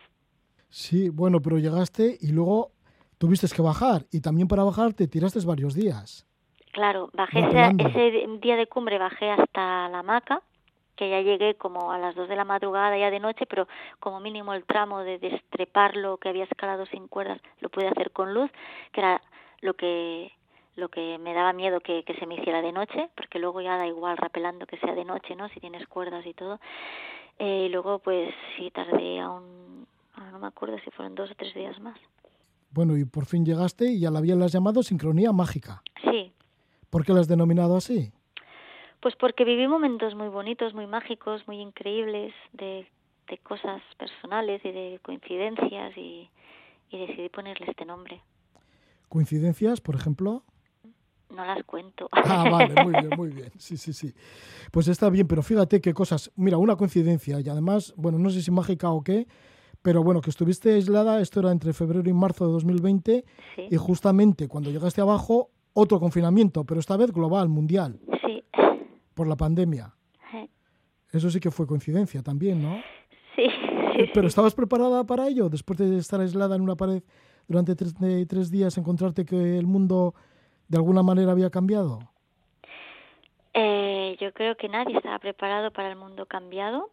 [0.70, 2.72] Sí, bueno, pero llegaste y luego
[3.18, 6.26] tuviste que bajar y también para bajar te tiraste varios días.
[6.72, 10.44] Claro, bajé ese, ese día de cumbre, bajé hasta la hamaca,
[10.96, 13.68] que ya llegué como a las dos de la madrugada ya de noche, pero
[14.00, 18.12] como mínimo el tramo de destrepar lo que había escalado sin cuerdas lo pude hacer
[18.12, 18.52] con luz,
[18.92, 19.22] que era
[19.62, 20.32] lo que
[20.76, 23.78] lo que me daba miedo que, que se me hiciera de noche, porque luego ya
[23.78, 25.50] da igual rapelando que sea de noche, ¿no?
[25.50, 26.60] Si tienes cuerdas y todo.
[27.38, 29.69] Eh, y luego pues sí tardé aún,
[30.32, 32.00] no me acuerdo si fueron dos o tres días más.
[32.72, 35.82] Bueno, y por fin llegaste y ya la habían las llamado sincronía mágica.
[36.04, 36.34] Sí,
[36.90, 38.12] ¿Por qué la has denominado así?
[39.00, 42.88] Pues porque viví momentos muy bonitos, muy mágicos, muy increíbles, de,
[43.28, 46.30] de cosas personales y de coincidencias y,
[46.90, 48.22] y decidí ponerle este nombre.
[49.08, 50.44] ¿Coincidencias, por ejemplo?
[51.30, 52.10] No las cuento.
[52.14, 53.52] Ah, vale, muy bien, muy bien.
[53.58, 54.14] Sí, sí, sí.
[54.72, 56.32] Pues está bien, pero fíjate qué cosas.
[56.36, 59.28] Mira, una coincidencia y además, bueno, no sé si mágica o qué,
[59.82, 63.76] pero bueno, que estuviste aislada, esto era entre febrero y marzo de 2020 Sí, y
[63.78, 68.44] justamente cuando llegaste abajo, otro confinamiento, pero esta vez global, mundial, sí,
[69.14, 69.94] por la pandemia.
[71.12, 72.76] Eso sí que fue coincidencia también, ¿no?
[73.36, 73.44] sí,
[73.98, 74.28] sí, Pero.
[74.28, 75.50] ¿estabas preparada para ello?
[75.50, 77.02] Después de estar aislada en una pared
[77.48, 80.14] durante tres, de- tres días, encontrarte que el mundo
[80.68, 81.98] de alguna manera había cambiado.
[83.56, 86.92] Eh, yo creo que nadie estaba preparado para el mundo cambiado,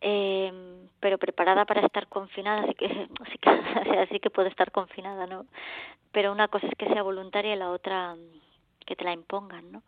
[0.00, 0.52] eh,
[1.00, 2.86] pero preparada para estar confinada, así que,
[3.20, 5.46] así que, o sea, sí que puedo estar confinada, ¿no?
[6.12, 8.16] Pero una cosa es que sea voluntaria y la otra,
[8.86, 9.82] que te la impongan, ¿no?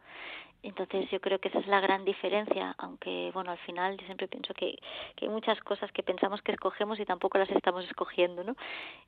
[0.63, 4.27] Entonces yo creo que esa es la gran diferencia, aunque bueno, al final yo siempre
[4.27, 4.77] pienso que,
[5.15, 8.57] que hay muchas cosas que pensamos que escogemos y tampoco las estamos escogiendo, ¿no?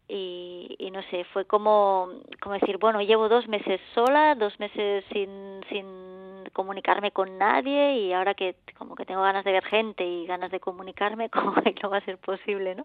[0.08, 2.08] Y, y no sé, fue como,
[2.40, 8.12] como decir, bueno, llevo dos meses sola, dos meses sin, sin comunicarme con nadie y
[8.12, 11.74] ahora que como que tengo ganas de ver gente y ganas de comunicarme, como que
[11.82, 12.84] no va a ser posible, ¿no?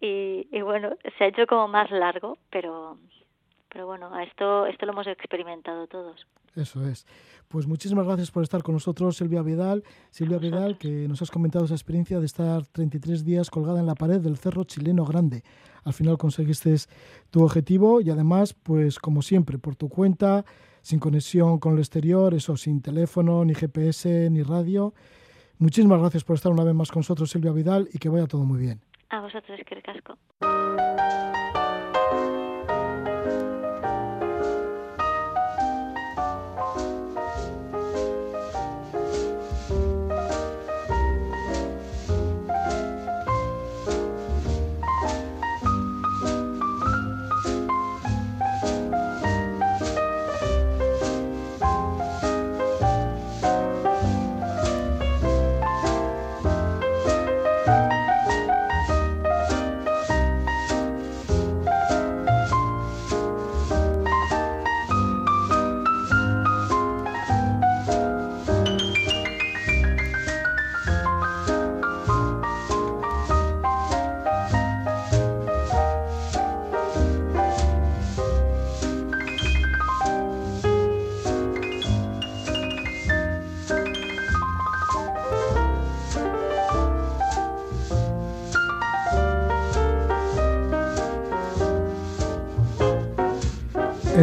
[0.00, 2.96] Y, y bueno, se ha hecho como más largo, pero
[3.70, 6.26] pero bueno, esto, esto lo hemos experimentado todos.
[6.54, 7.06] Eso es.
[7.48, 9.82] Pues muchísimas gracias por estar con nosotros, Silvia Vidal.
[10.10, 13.94] Silvia Vidal, que nos has comentado esa experiencia de estar 33 días colgada en la
[13.94, 15.42] pared del Cerro Chileno Grande.
[15.84, 16.74] Al final conseguiste
[17.30, 20.44] tu objetivo y además, pues como siempre, por tu cuenta,
[20.82, 24.92] sin conexión con el exterior, eso, sin teléfono, ni GPS, ni radio.
[25.58, 28.44] Muchísimas gracias por estar una vez más con nosotros, Silvia Vidal, y que vaya todo
[28.44, 28.80] muy bien.
[29.10, 30.18] A vosotros, que casco.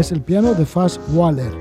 [0.06, 1.52] Es el piano de Faz Waller.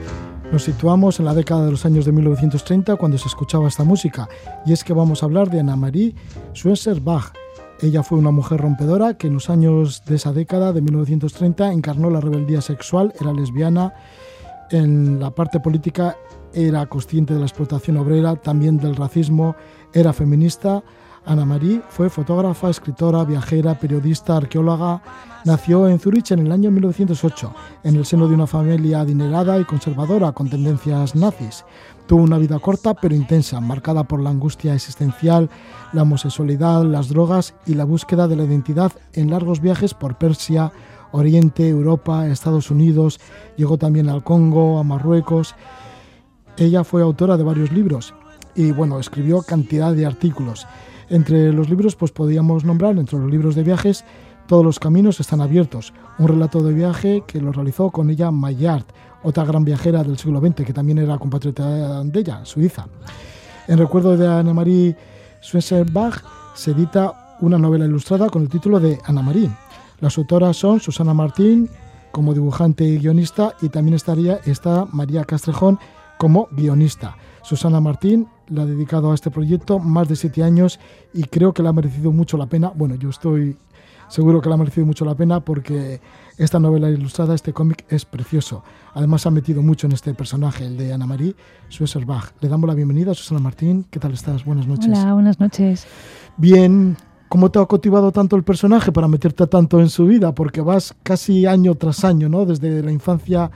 [0.52, 4.28] Nos situamos en la década de los años de 1930 cuando se escuchaba esta música,
[4.66, 6.14] y es que vamos a hablar de Anna-Marie
[6.52, 7.32] Schweitzer-Bach.
[7.80, 12.10] Ella fue una mujer rompedora que en los años de esa década de 1930 encarnó
[12.10, 13.94] la rebeldía sexual, era lesbiana,
[14.70, 16.18] en la parte política
[16.52, 19.56] era consciente de la explotación obrera, también del racismo,
[19.94, 20.84] era feminista.
[21.26, 25.02] Ana Marie fue fotógrafa, escritora, viajera, periodista, arqueóloga,
[25.44, 29.64] Nació en Zurich en el año 1908, en el seno de una familia adinerada y
[29.66, 31.66] conservadora con tendencias nazis.
[32.06, 35.50] Tuvo una vida corta pero intensa, marcada por la angustia existencial,
[35.92, 40.72] la homosexualidad, las drogas y la búsqueda de la identidad en largos viajes por Persia,
[41.12, 43.20] Oriente, Europa, Estados Unidos,
[43.58, 45.54] llegó también al Congo, a Marruecos.
[46.56, 48.14] Ella fue autora de varios libros
[48.54, 50.66] y bueno, escribió cantidad de artículos.
[51.08, 54.04] Entre los libros pues podíamos nombrar, entre los libros de viajes,
[54.46, 55.92] todos los caminos están abiertos.
[56.18, 58.84] Un relato de viaje que lo realizó con ella Maillard,
[59.22, 62.86] otra gran viajera del siglo XX que también era compatriota de ella, suiza.
[63.66, 64.96] En recuerdo de Anne-Marie
[65.40, 69.50] se edita una novela ilustrada con el título de Anna-Marie.
[70.00, 71.68] Las autoras son Susana Martín
[72.12, 75.78] como dibujante y guionista y también estaría está María Castrejón
[76.18, 77.16] como guionista.
[77.42, 80.78] Susana Martín le ha dedicado a este proyecto más de siete años
[81.12, 82.72] y creo que le ha merecido mucho la pena.
[82.74, 83.56] Bueno, yo estoy
[84.08, 86.00] seguro que le ha merecido mucho la pena porque
[86.36, 88.62] esta novela ilustrada, este cómic es precioso.
[88.94, 91.34] Además ha metido mucho en este personaje, el de Ana Marie
[91.70, 92.32] Schweitzer-Bach.
[92.40, 93.86] Le damos la bienvenida a Susana Martín.
[93.90, 94.44] ¿Qué tal estás?
[94.44, 94.88] Buenas noches.
[94.88, 95.86] Hola, buenas noches.
[96.36, 96.96] Bien,
[97.28, 100.34] ¿cómo te ha cautivado tanto el personaje para meterte tanto en su vida?
[100.34, 102.44] Porque vas casi año tras año, ¿no?
[102.44, 103.50] Desde la infancia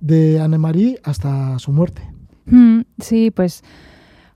[0.00, 2.02] de Ana Marie hasta su muerte.
[2.46, 3.62] Mm, sí, pues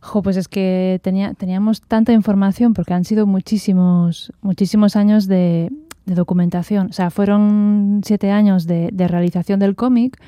[0.01, 5.71] Jo, pues es que tenía, teníamos tanta información porque han sido muchísimos, muchísimos años de,
[6.07, 6.89] documentación.
[6.89, 10.21] O sea, fueron siete años de, realización del cómic,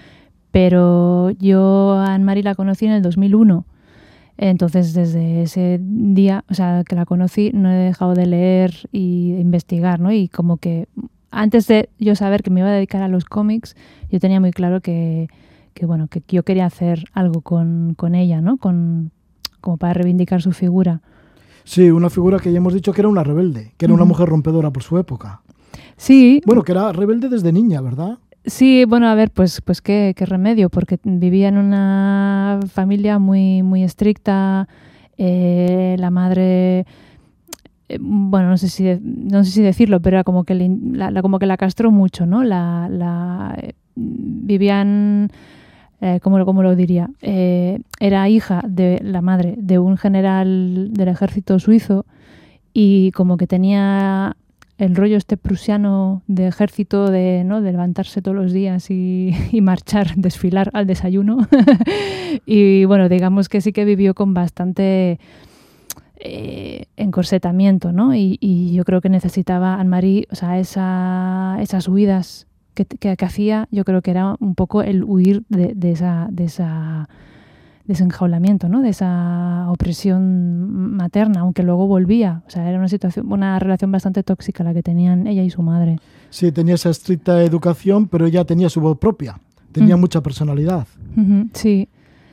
[0.53, 3.65] pero yo a Anne-Marie la conocí en el 2001.
[4.39, 9.33] Entonces, desde ese día, o sea, que la conocí, no he dejado de leer y
[9.33, 10.13] de investigar, ¿no?
[10.13, 10.87] Y como que
[11.31, 13.75] antes de yo saber que me iba a dedicar a los cómics,
[14.11, 15.29] yo tenía muy claro que,
[15.83, 18.59] bueno, que yo quería hacer algo con, ella, ¿no?
[19.63, 21.01] Como para reivindicar su figura.
[21.65, 24.29] Sí, una figura que ya hemos dicho que era una rebelde, que era una mujer
[24.29, 25.41] rompedora por su época.
[25.97, 26.43] Sí.
[26.45, 28.19] Bueno, que era rebelde desde niña, ¿verdad?
[28.45, 33.63] Sí, bueno, a ver, pues, pues qué, qué remedio, porque vivía en una familia muy,
[33.63, 34.69] muy estricta,
[35.17, 36.81] eh, la madre,
[37.89, 41.39] eh, bueno, no sé si no sé si decirlo, pero era como que la, como
[41.39, 42.43] que la castró mucho, ¿no?
[42.43, 45.31] La, la eh, vivían
[46.05, 47.11] eh, ¿cómo, lo diría?
[47.23, 52.07] Eh, era hija de la madre de un general del ejército suizo
[52.75, 54.37] y como que tenía
[54.79, 57.61] el rollo este prusiano de ejército de, ¿no?
[57.61, 61.47] levantarse todos los días y, marchar, desfilar al desayuno.
[62.47, 65.21] y bueno, digamos que sí que vivió con bastante
[66.17, 68.13] eh, encorsetamiento, ¿no?
[68.13, 73.25] Y, y, yo creo que necesitaba Anne-Marie, o sea, esa, esas huidas que, que, que,
[73.25, 76.29] hacía, yo creo que era un poco el huir de, de esa...
[76.31, 77.09] De esa
[77.85, 78.81] desenjaulamiento, ¿no?
[78.81, 82.43] De esa opresión materna, aunque luego volvía.
[82.47, 85.63] O sea, era una situación, una relación bastante tóxica la que tenían ella y su
[85.63, 85.99] madre.
[86.31, 89.41] Sí, tenía esa estricta educación, pero ella tenía su voz propia,
[89.73, 90.01] tenía mm.
[90.01, 90.87] mucha personalidad.
[91.53, 91.89] Sí,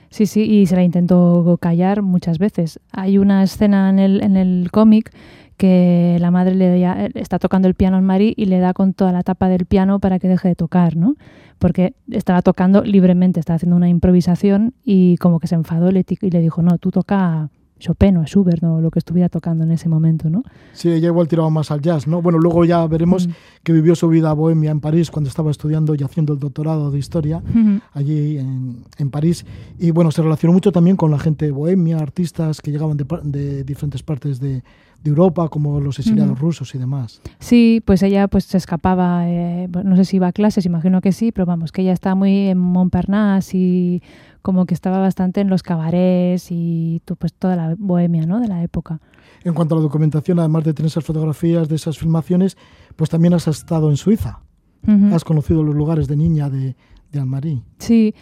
[0.10, 2.80] sí, sí, y se la intentó callar muchas veces.
[2.92, 5.12] Hay una escena en el, en el cómic
[5.60, 8.94] que la madre le da, está tocando el piano al Mari y le da con
[8.94, 11.18] toda la tapa del piano para que deje de tocar, ¿no?
[11.60, 16.40] Porque estaba tocando libremente, estaba haciendo una improvisación y como que se enfadó y le
[16.40, 20.30] dijo, no, tú toca Chopin o Schubert o lo que estuviera tocando en ese momento,
[20.30, 20.44] ¿no?
[20.72, 22.22] Sí, ella igual tiraba más al jazz, ¿no?
[22.22, 23.32] Bueno, luego ya veremos mm.
[23.62, 27.00] que vivió su vida bohemia en París cuando estaba estudiando y haciendo el doctorado de
[27.00, 27.82] historia mm -hmm.
[27.92, 29.46] allí en, en, París.
[29.78, 33.64] Y bueno, se relacionó mucho también con la gente bohemia, artistas que llegaban de, de
[33.66, 34.64] diferentes partes de,
[35.04, 36.40] de Europa, como los exiliados uh -huh.
[36.40, 37.22] rusos y demás.
[37.40, 41.12] Sí, pues ella pues se escapaba, eh, no sé si iba a clases, imagino que
[41.12, 44.04] sí, pero vamos, que ella está muy en Montparnasse y
[44.42, 48.40] como que estaba bastante en los cabarets y pues toda la bohemia ¿no?
[48.40, 49.00] de la época.
[49.44, 52.58] En cuanto a la documentación, además de tener esas fotografías de esas filmaciones,
[52.96, 54.40] pues también has estado en Suiza.
[54.88, 55.14] Uh -huh.
[55.14, 56.76] Has conocido los lugares de niña de,
[57.12, 57.62] de Anne-Marie.
[57.80, 58.14] Sí,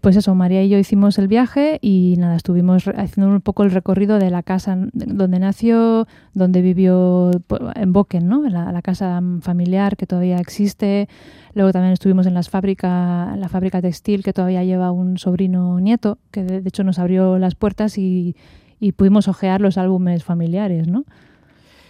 [0.00, 3.70] pues eso, María y yo hicimos el viaje y nada, estuvimos haciendo un poco el
[3.70, 7.30] recorrido de la casa donde nació, donde vivió
[7.74, 8.48] en Boken, ¿no?
[8.48, 11.08] La, la casa familiar que todavía existe.
[11.54, 16.18] Luego también estuvimos en las fábrica, la fábrica textil que todavía lleva un sobrino nieto,
[16.30, 18.36] que de, de hecho nos abrió las puertas y,
[18.78, 21.04] y pudimos ojear los álbumes familiares, ¿no?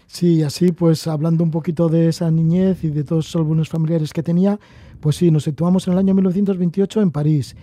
[0.07, 4.13] Sí, así pues hablando un poquito de esa niñez y de todos esos álbumes familiares
[4.13, 4.61] que tenía,
[5.05, 7.57] pues sí, nos situamos en el año 1928 en París.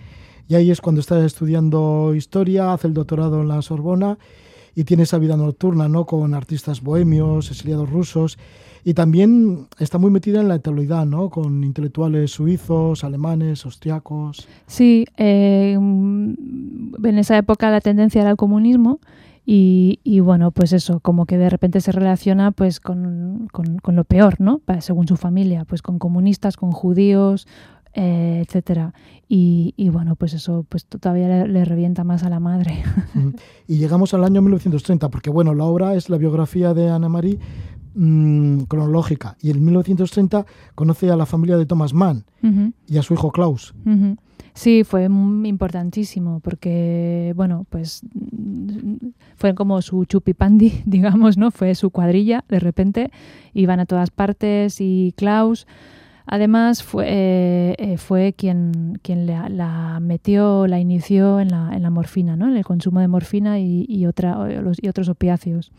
[0.46, 4.16] Y ahí es cuando está estudiando historia, hace el doctorado en la Sorbona
[4.76, 6.06] y tiene esa vida nocturna, ¿no?
[6.06, 8.38] Con artistas bohemios, exiliados rusos.
[8.84, 11.30] Y también está muy metida en la actualidad, ¿no?
[11.30, 14.46] Con intelectuales suizos, alemanes, austriacos.
[14.68, 19.00] Sí, eh, en esa época la tendencia era el comunismo
[19.44, 23.96] y, y, bueno, pues eso, como que de repente se relaciona pues con, con, con
[23.96, 24.60] lo peor, ¿no?
[24.80, 27.48] Según su familia, pues con comunistas, con judíos,
[27.94, 28.94] eh, etcétera.
[29.28, 32.82] Y, y, bueno, pues eso pues todavía le, le, revienta más a la madre.
[33.66, 37.38] Y llegamos al año 1930, porque bueno, la obra es la biografía de Ana Marie
[37.94, 39.36] mmm, cronológica.
[39.40, 42.72] Y en 1930 conoce a la familia de Thomas Mann uh -huh.
[42.86, 43.74] y a su hijo Klaus.
[43.84, 44.16] Uh -huh.
[44.54, 48.02] Sí, fue importantísimo porque, bueno, pues
[49.36, 51.50] fue como su chupipandi, digamos, ¿no?
[51.50, 53.10] Fue su cuadrilla, de repente,
[53.54, 55.66] iban a todas partes y Klaus,
[56.26, 62.36] además, fue, eh, fue quien, quien la, metió, la inició en la, en la morfina,
[62.36, 62.48] ¿no?
[62.48, 65.72] En el consumo de morfina y, y otros opiáceos.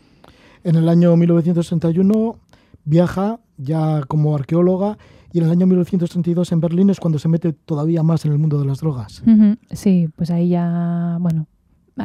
[0.64, 2.36] En el año 1961
[2.84, 4.98] viaja ya como arqueóloga
[5.34, 8.38] y en el año 1932 en Berlín es cuando se mete todavía más en el
[8.38, 9.20] mundo de las drogas.
[9.72, 11.48] Sí, pues ahí ya, bueno,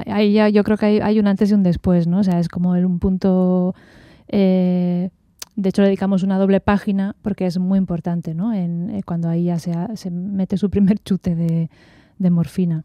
[0.08, 2.22] ahí ya yo creo que hay, un antes y un después, ¿no?
[2.22, 3.76] O sea, es como un punto...
[4.30, 5.12] Eh,
[5.56, 8.52] de hecho, le dedicamos una doble página porque es muy importante, ¿no?
[8.52, 11.70] En, eh, cuando ahí ya se, se, mete su primer chute de,
[12.18, 12.84] de, morfina.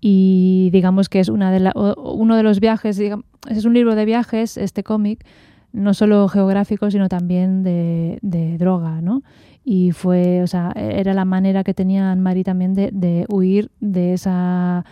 [0.00, 3.96] Y digamos que es una de la, uno de los viajes, digamos, es un libro
[3.96, 5.26] de viajes, este cómic,
[5.72, 9.22] no solo geográfico, sino también de, de droga, ¿no?
[9.64, 14.12] y fue, o sea, era la manera que tenía Anne-Marie también de, de, huir de
[14.12, 14.84] esa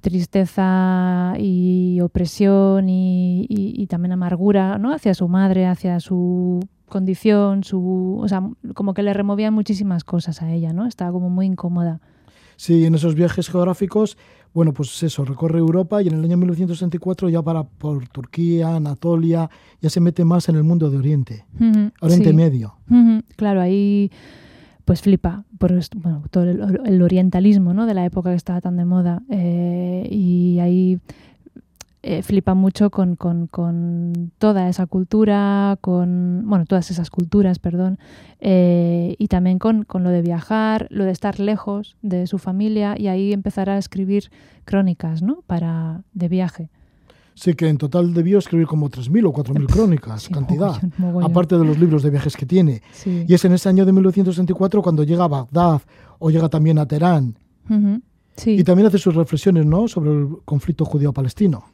[0.00, 4.94] tristeza y opresión y, y, también amargura, ¿no?
[4.94, 8.42] Hacia su madre, hacia su condición, su, o sea,
[8.74, 10.86] como que le removían muchísimas cosas a ella, ¿no?
[10.86, 12.00] Estaba como muy incómoda.
[12.56, 14.16] Sí, en esos viajes geográficos,
[14.54, 19.50] bueno, pues eso, recorre Europa y en el año 1964 ya para por Turquía, Anatolia,
[19.82, 22.34] ya se mete más en el mundo de Oriente, uh -huh, Oriente sí.
[22.34, 22.76] Medio.
[22.88, 24.10] Uh -huh, claro, ahí
[24.86, 27.86] pues flipa por bueno, todo el, el, orientalismo ¿no?
[27.86, 31.00] de la época que estaba tan de moda eh, y ahí
[32.08, 37.98] eh, flipa mucho con, con, con, toda esa cultura, con, bueno, todas esas culturas, perdón,
[38.38, 42.94] eh, y también con, con, lo de viajar, lo de estar lejos de su familia
[42.96, 44.30] y ahí empezar a escribir
[44.64, 45.42] crónicas, ¿no?
[45.48, 46.70] Para, de viaje.
[47.34, 51.30] Sí, que en total debió escribir como 3.000 o 4.000 crónicas, sí, cantidad, mogollón, mogollón.
[51.32, 52.82] aparte de los libros de viajes que tiene.
[52.92, 53.24] Sí.
[53.26, 55.82] Y es en ese año de 1964 cuando llega a Bagdad
[56.20, 57.36] o llega también a Teherán.
[57.68, 58.02] Uh -huh.
[58.36, 58.52] Sí.
[58.52, 61.64] Y también hace sus reflexiones, ¿no?, sobre el conflicto judío-palestino.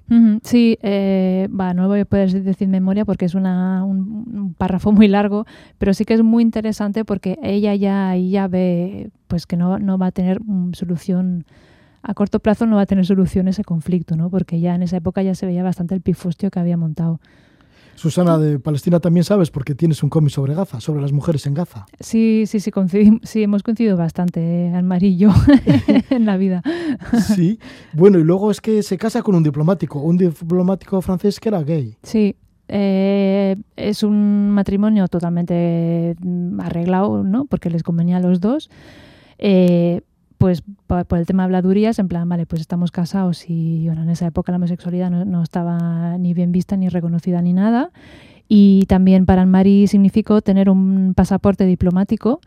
[0.42, 4.92] Sí, eh, va, no voy a poder decir memoria porque es una, un, un párrafo
[4.92, 5.44] muy largo,
[5.78, 9.98] pero sí que es muy interesante porque ella ya ya ve pues que no, no
[9.98, 11.44] va a tener mm, solución
[12.02, 14.28] a corto plazo no va a tener solución ese conflicto, ¿no?
[14.28, 17.20] Porque ya en esa época ya se veía bastante el pifostio que había montado.
[17.94, 21.54] Susana, de Palestina también sabes porque tienes un cómic sobre Gaza, sobre las mujeres en
[21.54, 21.86] Gaza.
[22.00, 25.30] Sí, sí, sí, coincidimos, sí, hemos coincidido bastante, eh, yo,
[26.10, 26.62] en la vida.
[27.34, 27.58] Sí.
[27.92, 31.62] Bueno, y luego es que se casa con un diplomático, un diplomático francés que era
[31.62, 31.96] gay.
[32.02, 32.36] Sí,
[32.68, 37.44] eh, es un matrimonio totalmente mm, arreglado, ¿no?
[37.44, 38.70] Porque les convenía a los dos.
[39.38, 40.00] Eh,
[40.42, 44.10] pues por, el tema de habladurías, en plan, vale, pues estamos casados y bueno, en
[44.10, 47.92] esa época la homosexualidad no, no estaba ni bien vista, ni reconocida, ni nada.
[48.48, 52.40] Y también para Anne-Marie significó tener un pasaporte diplomático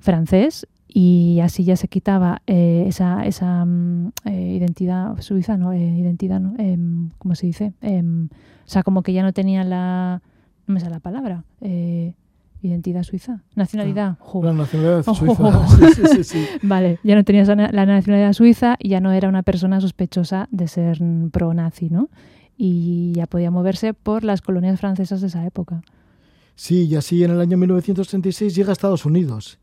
[0.00, 5.72] francés y así ya se quitaba eh, esa, esa mm, eh, identidad suiza, ¿no?
[5.72, 6.54] Eh, identidad, ¿no?
[6.58, 7.72] Em, ¿Cómo se dice?
[7.82, 10.22] Em, o sea, como que ya no tenía la...
[10.66, 11.44] No me sale la palabra.
[11.60, 12.14] eh,
[12.62, 13.42] identidad suiza.
[13.54, 14.16] Nacionalidad.
[14.20, 14.42] jo.
[14.42, 15.42] La nacionalidad Oh, suiza.
[15.42, 15.76] oh, oh.
[15.76, 16.46] Sí, sí, sí, sí.
[16.62, 19.80] Vale, ya no tenía esa na- la nacionalidad suiza y ya no era una persona
[19.80, 20.98] sospechosa de ser
[21.32, 22.08] pro-nazi, ¿no?
[22.56, 25.82] Y ya podía moverse por las colonias francesas de esa época.
[26.54, 29.58] Sí, y así en el año 1936 llega a Estados Unidos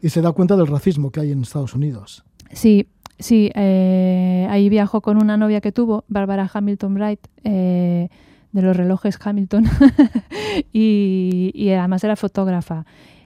[0.00, 2.24] y se da cuenta del racismo que hay en Estados Unidos.
[2.52, 2.88] Sí,
[3.18, 8.08] sí, eh, ahí viajó con una novia que tuvo, Bárbara Hamilton Bright, eh,
[8.52, 9.64] de los relojes Hamilton,
[10.72, 12.84] y, y además era fotógrafa.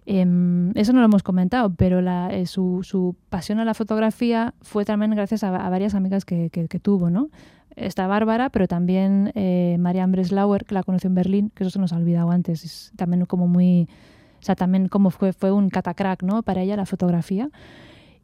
[0.08, 4.54] Em, eso no lo hemos comentado, pero la, eh, su, su pasión a la fotografía
[4.62, 7.28] fue también gracias a, a varias amigas que, que- que tuvo, ¿no?
[7.74, 11.78] Está Bárbara, pero también eh, Marianne Breslauer, que la conoció en Berlín, que eso se
[11.78, 13.88] nos ha olvidado antes, es también como muy...
[14.40, 16.42] O sea, también como fue, fue un catacrack, ¿no?
[16.42, 17.50] Para ella la fotografía.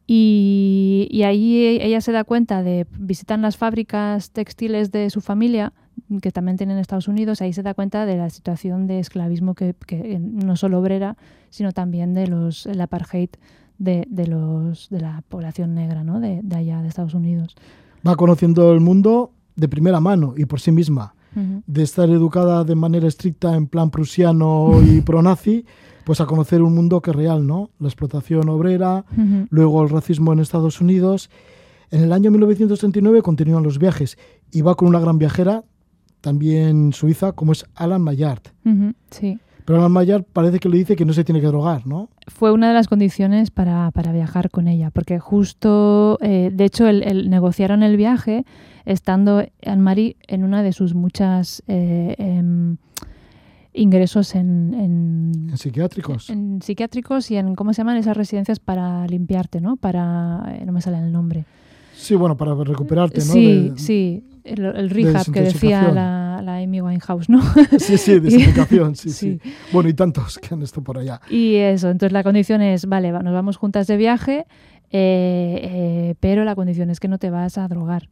[0.07, 5.73] Y, y ahí ella se da cuenta de, visitan las fábricas textiles de su familia,
[6.21, 9.53] que también tienen en Estados Unidos, ahí se da cuenta de la situación de esclavismo
[9.55, 11.17] que, que no solo obrera,
[11.49, 13.29] sino también de los el apartheid
[13.77, 16.19] de, de los de la población negra, ¿no?
[16.19, 17.55] De, de allá de Estados Unidos.
[18.07, 21.15] Va conociendo el mundo de primera mano y por sí misma.
[21.35, 21.63] Ujú.
[21.65, 25.65] De estar educada de manera estricta en plan prusiano y pronazi,
[26.05, 27.71] pues a conocer un mundo que es real, ¿no?
[27.79, 29.47] La explotación obrera, Ujú.
[29.49, 31.29] luego el racismo en Estados Unidos.
[31.91, 34.17] En el año 1939 continúan los viajes
[34.51, 35.63] y va con una gran viajera,
[36.23, 38.39] también suiza, como es Alan Maillard.
[39.11, 39.37] Sí.
[39.65, 42.09] Pero Alan Maillard parece que le dice que no se tiene que drogar, ¿no?
[42.27, 46.87] fue una de las condiciones para, para viajar con ella, porque justo, eh, de hecho,
[46.87, 48.45] el, el- negociaron el viaje
[48.85, 52.77] estando Anne-Marie en una de sus muchas eh, em,
[53.73, 56.29] ingresos en, en- En psiquiátricos.
[56.29, 57.97] en psiquiátricos y en, ¿cómo se llaman?
[57.97, 59.75] Esas residencias para limpiarte, ¿no?
[59.75, 61.43] Para, eh, no me sale el nombre.
[61.95, 63.33] Sí, bueno, para recuperarte, ¿no?
[63.33, 67.41] Sí, De- sí, el, el rehab que decía la, la Amy Winehouse, ¿no?
[67.79, 69.51] Sí, sí, desintoxicación, sí, sí, Sí.
[69.71, 71.21] Bueno, y tantos que han estado por allá.
[71.29, 74.45] Y eso, entonces la condición es, vale, va- nos vamos juntas de viaje,
[74.91, 78.09] eh, eh, pero la condición es que no te vas a drogar.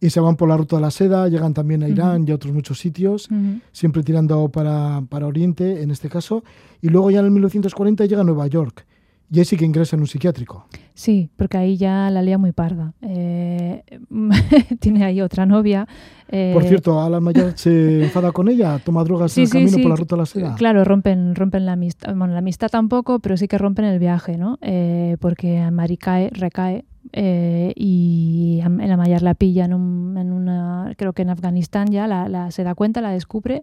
[0.00, 2.34] Y se van por la ruta de la seda, llegan también a Irán y a
[2.34, 3.60] otros muchos sitios, Ujú.
[3.70, 6.42] siempre tirando para, para Oriente, en este caso.
[6.80, 8.84] Y luego ya en el 1940 llega a Nueva York.
[9.32, 10.66] Que ingresa en un psiquiátrico.
[10.92, 12.92] Sí, porque ahí ya la lía muy parda.
[13.00, 13.82] Eh,
[14.80, 15.86] tiene ahí otra novia.
[16.28, 19.52] eh, Por cierto, Alan Maillard se enfada con ella, toma drogas Sí, en el sí,
[19.52, 19.82] camino sí.
[19.82, 20.54] por la ruta de la seda.
[20.56, 22.14] Claro, rompen, rompen la amistad.
[22.14, 24.58] Bueno, la amistad tampoco, pero sí que rompen el viaje, ¿no?
[24.60, 30.92] Eh, porque Mari cae, recae eh, y a- en la pilla en, un- en una,
[30.96, 33.62] creo que en Afganistán ya, la, la- se da cuenta, la descubre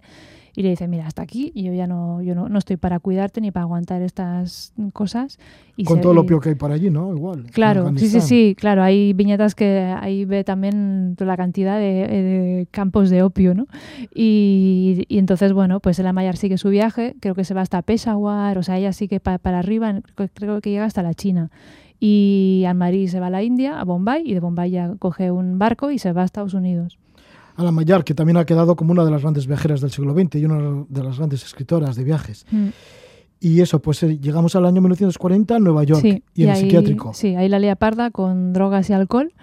[0.55, 2.99] y le dice, mira, hasta aquí, y yo ya no, yo no, no estoy para
[2.99, 5.37] cuidarte ni para aguantar estas cosas.
[5.77, 7.15] Y con se- todo lo opio que hay por allí, ¿no?
[7.15, 7.45] Igual.
[7.51, 12.67] Claro, sí, sí, sí, claro, hay viñetas que ahí ve también la cantidad de, de
[12.71, 13.67] campos de opio, ¿no?
[14.13, 17.81] Y, y entonces, bueno, pues el Amayar sigue su viaje, creo que se va hasta
[17.81, 20.01] Peshawar, o sea, ella sigue pa- para arriba,
[20.33, 21.51] creo que llega hasta la China.
[21.99, 25.59] Y Anne-Marie se va a la India, a Bombay, y de Bombay ya coge un
[25.59, 26.97] barco y se va a Estados Unidos.
[27.57, 30.35] Alan Maillard, que también ha quedado como una de las grandes viajeras del siglo XX
[30.35, 32.45] y una de las grandes escritoras de viajes.
[32.51, 32.69] Mm.
[33.41, 36.55] Y eso, pues eh, llegamos al año 1940 en Nueva York Sí, y en el
[36.55, 37.13] ahí, psiquiátrico.
[37.13, 39.33] Sí, ahí la lía parda con drogas y alcohol.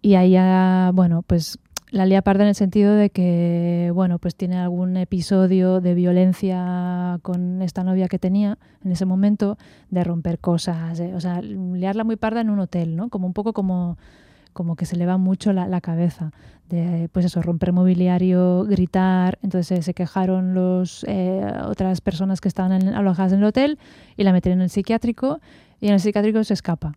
[0.00, 1.58] Y ahí ya, bueno, pues
[1.92, 7.18] la lía parda en el sentido de que, bueno, pues tiene algún episodio de violencia
[7.22, 9.58] con esta novia que tenía en ese momento,
[9.90, 13.10] de romper cosas, de- o sea, liarla muy parda en un hotel, ¿no?
[13.10, 13.98] Como un poco como,
[14.54, 16.32] como que se le va mucho la, la cabeza.
[16.70, 19.38] De, pues eso, romper mobiliario, gritar.
[19.42, 23.78] Entonces eh, se quejaron los eh, otras personas que estaban en- alojadas en el hotel
[24.16, 25.40] y la metieron en el psiquiátrico
[25.80, 26.94] y en el psiquiátrico se escapa.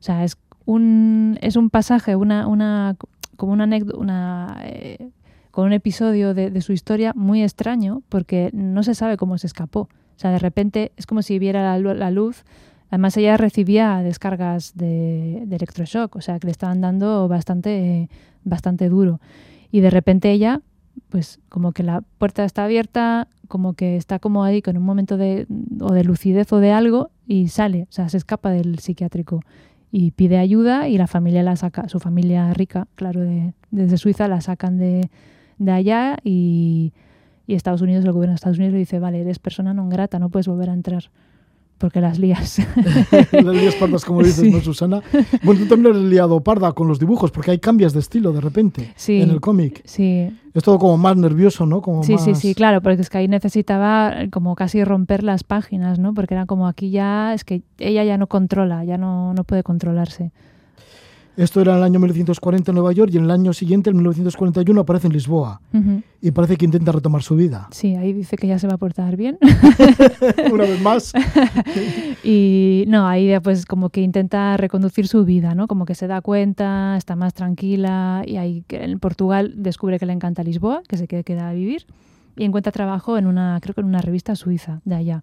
[0.00, 2.96] O sea, es un, es un pasaje, una, una,
[3.36, 5.10] como una anécdota, eh,
[5.50, 9.80] con un episodio de, su historia muy extraño porque no se sabe cómo se escapó.
[9.80, 12.44] O sea, de repente es como si viera la, la luz.
[12.88, 18.08] Además, ella recibía descargas de, de, electroshock, o sea, que le estaban dando bastante,
[18.44, 19.20] bastante duro.
[19.70, 20.62] Y de repente ella,
[21.08, 25.18] pues como que la puerta está abierta, como que está como ahí con un momento
[25.18, 25.46] de,
[25.80, 29.42] o de lucidez o de algo y sale, o sea, se escapa del psiquiátrico
[29.92, 34.26] y pide ayuda y la familia la saca, su familia rica, claro, de, desde Suiza
[34.26, 35.10] la sacan de,
[35.58, 36.94] de allá y,
[37.46, 40.18] y, Estados Unidos, el gobierno de Estados Unidos le dice, vale, eres persona no grata,
[40.18, 41.10] no puedes volver a entrar
[41.82, 42.60] porque las lías.
[43.32, 44.52] las lías pardas, como dices, sí.
[44.52, 45.02] ¿no, Susana?
[45.42, 48.40] Bueno, tú también has liado parda con los dibujos, porque hay cambios de estilo de
[48.40, 49.82] repente sí, en el cómic.
[49.84, 50.30] Sí.
[50.54, 51.82] Es todo como más nervioso, ¿no?
[51.82, 52.24] Como sí, más...
[52.24, 56.14] sí, sí, claro, porque es que ahí necesitaba como casi romper las páginas, ¿no?
[56.14, 59.64] Porque era como aquí ya, es que ella ya no controla, ya no, no puede
[59.64, 60.30] controlarse.
[61.36, 63.96] Esto era en el año 1940 en Nueva York y en el año siguiente, en
[63.96, 65.60] 1941, aparece en Lisboa.
[65.72, 66.02] Uh -huh.
[66.20, 67.68] Y parece que intenta retomar su vida.
[67.70, 69.38] Sí, ahí dice que ya se va a portar bien.
[70.52, 71.12] Una vez más.
[72.24, 75.68] y no, ahí pues como que intenta reconducir su vida, ¿no?
[75.68, 80.12] Como que se da cuenta, está más tranquila y ahí en Portugal descubre que le
[80.12, 81.86] encanta Lisboa, que se queda a vivir
[82.36, 85.22] y encuentra trabajo en una, creo que en una revista suiza de allá.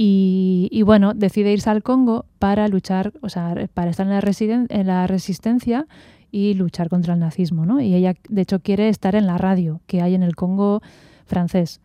[0.00, 4.66] Y, y, bueno, decide irse al Congo para luchar, o sea, para estar en la,
[4.68, 5.86] en la resistencia
[6.30, 7.80] y luchar contra el nazismo, ¿no?
[7.80, 10.82] Y ella, de hecho, quiere estar en la radio que hay en el Congo
[11.26, 11.80] francés.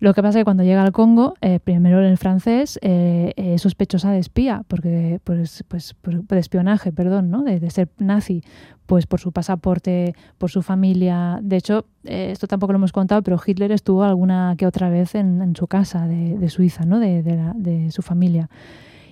[0.00, 3.62] Lo que pasa es que cuando llega al Congo, eh, primero el francés, eh, es
[3.62, 7.42] sospechosa de espía, porque pues, pues por, de espionaje, perdón, ¿no?
[7.42, 8.42] De, de, ser nazi,
[8.86, 11.38] pues por su pasaporte, por su familia.
[11.42, 15.14] De hecho, eh, esto tampoco lo hemos contado, pero Hitler estuvo alguna que otra vez
[15.14, 16.98] en, en su casa de, de, Suiza, ¿no?
[16.98, 18.50] De, la, de su familia.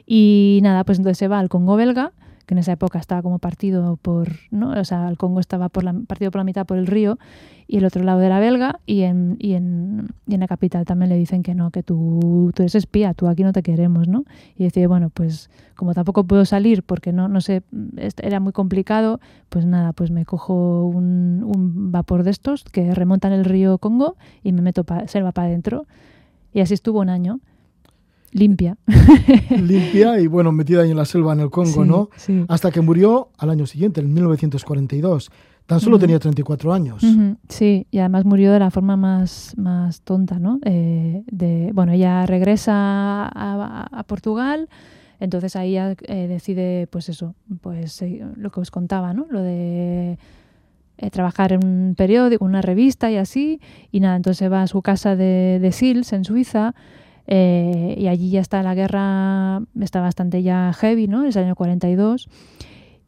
[0.05, 2.13] Y nada, pues entonces se va al Congo belga,
[2.45, 4.71] que en esa época estaba como partido por, ¿no?
[4.71, 7.19] O sea, el Congo estaba por la, partido por la mitad por el río
[7.67, 10.85] y el otro lado de la belga y en, y en, y en la capital
[10.85, 14.09] también le dicen que no, que tú, tú eres espía, tú aquí no te queremos,
[14.09, 14.25] ¿no?
[14.57, 17.63] Y decide, bueno, pues como tampoco puedo salir porque no, no sé,
[18.23, 23.33] era muy complicado, pues nada, pues me cojo un, un vapor de estos que remontan
[23.33, 25.87] el río Congo y me meto pa, selva para adentro.
[26.53, 27.41] Y así estuvo un año
[28.33, 28.77] limpia.
[29.51, 32.09] limpia y bueno, metida ahí en la selva en el Congo, sí, ¿no?
[32.17, 32.45] Sí.
[32.49, 35.31] Hasta que murió al año siguiente, en 1942.
[35.67, 36.01] Tan solo uh -huh.
[36.03, 37.03] tenía 34 años.
[37.05, 37.37] Uh -huh.
[37.49, 40.59] Sí, y además murió de la forma más, más tonta, ¿no?
[40.65, 44.69] Eh, de, bueno, ella regresa a, a Portugal,
[45.21, 49.27] entonces ahí ella eh, decide, pues eso, pues eh, lo que os contaba, ¿no?
[49.31, 50.19] Lo de
[51.11, 53.61] trabajar en un periódico, una revista y así,
[53.91, 56.75] y nada, entonces va a su casa de, de Sils, en Suiza,
[57.27, 61.25] eh, y allí ya está la guerra, está bastante ya heavy, ¿no?
[61.25, 62.29] Es el año 42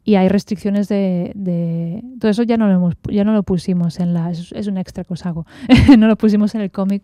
[0.05, 4.13] y hay restricciones de, todo eso ya no lo hemos ya no lo pusimos en
[4.13, 5.47] la es, es un extra que hago.
[5.97, 7.03] No lo pusimos en el cómic.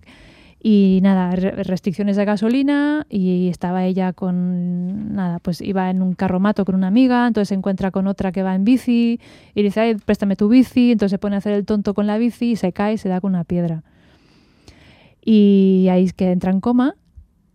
[0.64, 6.66] Y nada restricciones de gasolina y estaba ella con nada pues iba en un carromato
[6.66, 9.20] con una amiga entonces se encuentra con otra que va en bici
[9.56, 12.20] y dice Ay, préstame tu bici entonces se pone a hacer el tonto con la
[12.20, 13.82] bici y se cae y se da con una piedra.
[15.26, 16.94] Y ahí es que entra en coma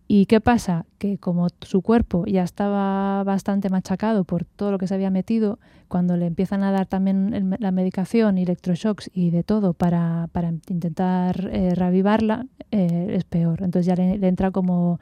[0.09, 0.85] ¿Y qué pasa?
[0.99, 5.59] Que como su cuerpo ya estaba bastante machacado por todo lo que se había metido,
[5.89, 10.49] cuando le empiezan a dar también el, la medicación, electroshocks y de todo para, para
[10.69, 13.63] intentar eh, reavivarla, eh, es peor.
[13.63, 15.01] Entonces ya le, entra como,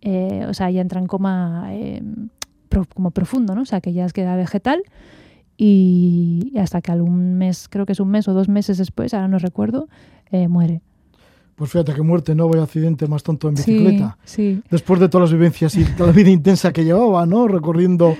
[0.00, 1.70] eh, o sea, ya entra en coma
[2.68, 3.62] pro, como profundo, ¿no?
[3.62, 4.82] O sea, que ya queda vegetal
[5.56, 9.28] y hasta que algún mes, creo que es un mes o dos meses después, ahora
[9.28, 9.88] no recuerdo,
[10.48, 10.80] muere.
[11.62, 12.48] Pues fíjate qué muerte, ¿no?
[12.48, 14.18] Vaya accidente más tonto en bicicleta.
[14.24, 14.62] Sí, sí.
[14.68, 17.46] Después de todas las vivencias y toda la vida intensa que llevaba, ¿no?
[17.46, 18.16] Recorriendo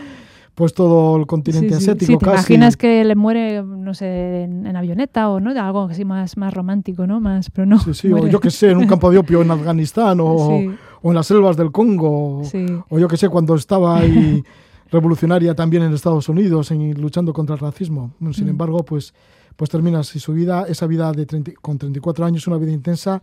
[0.55, 2.53] pues todo el continente sí, asiático sí, ¿te casi.
[2.53, 5.51] imaginas que le muere, no sé, en, en, avioneta o no?
[5.61, 7.19] Algo así más, más romántico, ¿no?
[7.19, 7.81] Más, pero no.
[7.81, 8.27] Sí, sí, muere.
[8.27, 10.71] o yo qué sé, en un campo de opio en Afganistán o, sí.
[11.03, 12.43] o en las selvas del Congo.
[12.45, 12.65] Sí.
[12.91, 14.45] O yo qué sé, cuando estaba ahí
[14.93, 18.13] revolucionaria también en Estados Unidos, en, luchando contra el racismo.
[18.31, 18.51] Sin mm.
[18.51, 19.13] embargo, pues,
[19.57, 23.23] pues termina así su vida, esa vida de 30, con 34 años, una vida intensa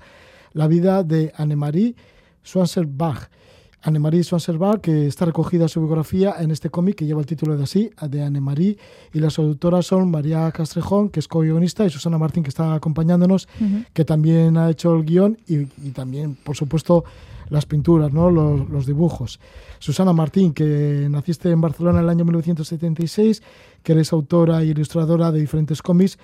[0.54, 1.96] la vida de Annemarie
[2.44, 3.30] Swanserbach.
[3.82, 7.64] Annemarie Swanserbach, que está recogida su biografía en este cómic que lleva el título de
[7.64, 8.78] así, de Annemarie,
[9.14, 13.48] y las autoras son María Castrejón, que es co-guionista, y Susana Martín, que está acompañándonos,
[13.62, 13.86] uh -huh.
[13.94, 17.06] que también ha hecho el guion y, y, también, por supuesto,
[17.50, 18.30] las pinturas, ¿no?
[18.30, 19.40] los, los dibujos.
[19.80, 23.42] Susana Martín, que naciste en Barcelona en el año 1976,
[23.84, 26.18] que eres autora e ilustradora de diferentes cómics,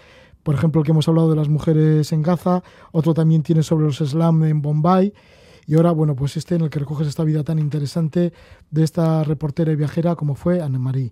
[0.44, 2.62] por ejemplo, el que hemos hablado de las mujeres en Gaza,
[2.92, 5.12] otro también tiene sobre los slam en Bombay,
[5.68, 8.32] y ahora, bueno, pues este en el que recoges esta vida tan interesante
[8.70, 11.12] de esta reportera y viajera como fue Anne-Marie.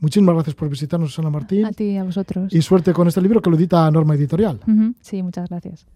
[0.00, 1.64] Muchísimas gracias por visitarnos, Susana Martín.
[1.64, 2.52] A ti, a vosotros.
[2.52, 4.60] Y suerte con este libro que lo edita Norma Editorial.
[5.00, 5.86] Sí, muchas gracias.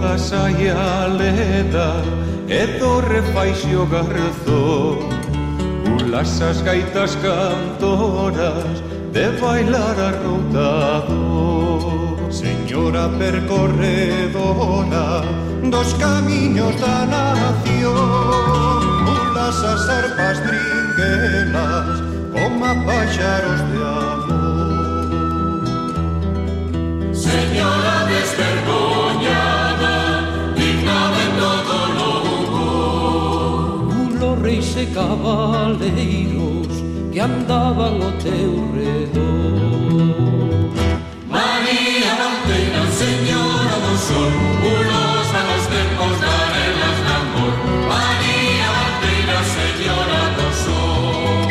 [0.00, 2.02] da saia leda
[2.48, 4.98] E do refaixo garzón
[6.00, 8.82] Ulas as gaitas cantoras
[9.12, 15.22] De bailar arroutado Señora percorredora
[15.70, 22.00] Dos camiños da nación Ulas as arpas tringuelas
[22.32, 24.40] Coma paxaros de amor
[27.12, 29.09] Señora despertou
[34.42, 36.68] reis e cabaleiros
[37.12, 40.20] que andaban ao teu redor.
[41.28, 44.32] María Valteira, señora do sol
[44.64, 47.54] Unos van os tempos da arenas de amor.
[47.92, 51.50] María Valteira, señora do sol.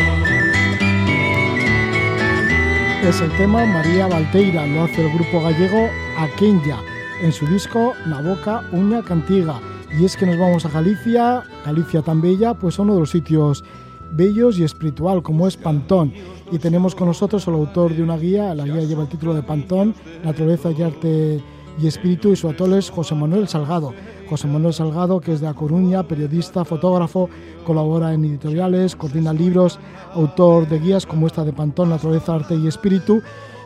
[3.09, 6.79] Es el tema María Valteira, lo hace el grupo gallego Aquenya
[7.21, 9.59] en su disco Na Boca Uña Cantiga.
[9.97, 13.63] Y es que nos vamos a Galicia, Galicia tan bella, pues uno de los sitios
[14.11, 16.13] bellos y espiritual como es Pantón.
[16.51, 19.43] Y tenemos con nosotros al autor de una guía, la guía lleva el título de
[19.43, 21.43] Pantón, Naturaleza y Arte
[21.79, 23.93] y Espíritu, y su autor es José Manuel Salgado.
[24.29, 27.29] José Manuel Salgado, que es de A Coruña, periodista, fotógrafo,
[27.65, 29.79] colabora en editoriales, coordina libros,
[30.13, 33.21] autor de guías como esta de Pantón, Naturaleza, Arte y Espíritu,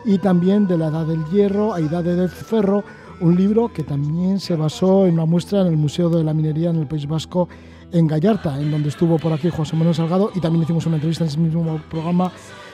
[0.06, 2.84] y también de la Edad del Hierro a Edad del Ferro,
[3.22, 6.70] un libro que también se basó en una muestra en el Museo de la Minería
[6.70, 7.48] en el País Vasco
[7.92, 11.24] en Gallarta, en donde estuvo por aquí José Manuel Salgado, y también hicimos una entrevista
[11.24, 12.32] en ese mismo programa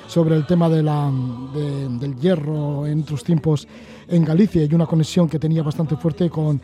[0.08, 1.12] sobre el tema de la,
[1.54, 3.68] de- del hierro en otros tiempos
[4.08, 6.60] en Galicia y una conexión que tenía bastante fuerte con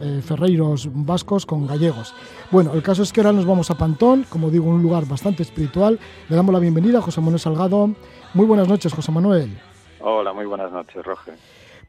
[0.00, 2.14] eh, ferreiros vascos, con gallegos.
[2.52, 5.42] Bueno, el caso es que ahora nos vamos a Pantón, como digo, un lugar bastante
[5.42, 5.98] espiritual.
[6.28, 7.90] Le damos la bienvenida a José Manuel Salgado.
[8.34, 9.58] Muy buenas noches, José Manuel.
[10.00, 11.34] Hola, muy buenas noches, Roger.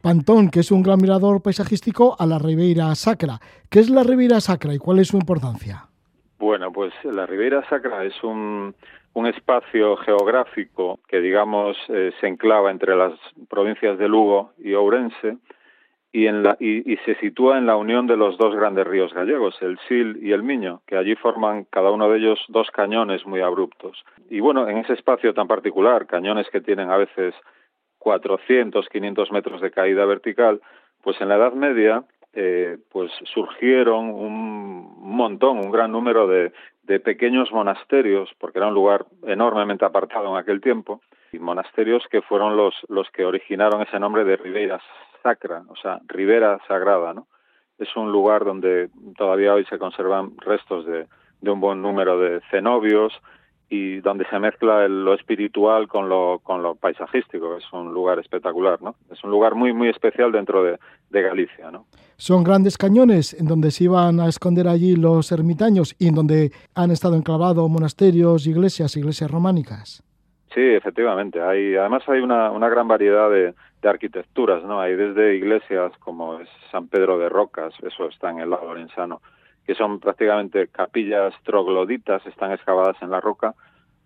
[0.06, 3.40] Pantón, que es un gran mirador paisajístico a la Ribeira Sacra.
[3.72, 5.88] ¿Qué es la Ribeira Sacra y cuál es su importancia?
[6.38, 8.76] Bueno, pues la Ribeira Sacra es un,
[9.16, 13.14] un espacio geográfico que, digamos, eh, se enclava entre las
[13.50, 15.38] provincias de Lugo y Ourense
[16.12, 19.12] y, en la, y, y se sitúa en la unión de los dos grandes ríos
[19.12, 23.26] gallegos, el Sil y el Miño, que allí forman cada uno de ellos dos cañones
[23.26, 24.06] muy abruptos.
[24.30, 27.34] Y bueno, en ese espacio tan particular, cañones que tienen a veces
[28.06, 30.62] 400, 500 metros de caída vertical,
[31.02, 32.04] pues en la Edad Media
[32.34, 36.52] eh, pues surgieron un montón, un gran número de,
[37.00, 41.02] pequeños monasterios, porque era un lugar enormemente apartado en aquel tiempo,
[41.32, 44.80] y monasterios que fueron los, los que originaron ese nombre de Ribeira
[45.24, 47.26] Sacra, o sea, Ribera Sagrada, ¿no?
[47.80, 51.08] Es un lugar donde todavía hoy se conservan restos de,
[51.42, 53.20] de un buen número de cenobios,
[53.70, 57.58] y donde se mezcla el- lo espiritual con lo, con lo paisajístico.
[57.58, 58.96] Es un lugar espectacular, ¿no?
[59.12, 60.78] Es un lugar muy, muy especial dentro de,
[61.10, 61.86] de Galicia, ¿no?
[62.18, 66.52] Son grandes cañones en donde se iban a esconder allí los ermitaños y en donde
[66.76, 70.02] han estado enclavados monasterios, iglesias, iglesias románicas.
[70.54, 71.42] Sí, efectivamente.
[71.42, 74.80] Hay, además hay una, una gran variedad de, de arquitecturas, ¿no?
[74.80, 79.22] Hay desde iglesias como es San Pedro de Rocas, eso está en el lado lorenzano,
[79.66, 83.56] que son prácticamente capillas trogloditas, están excavadas en la roca,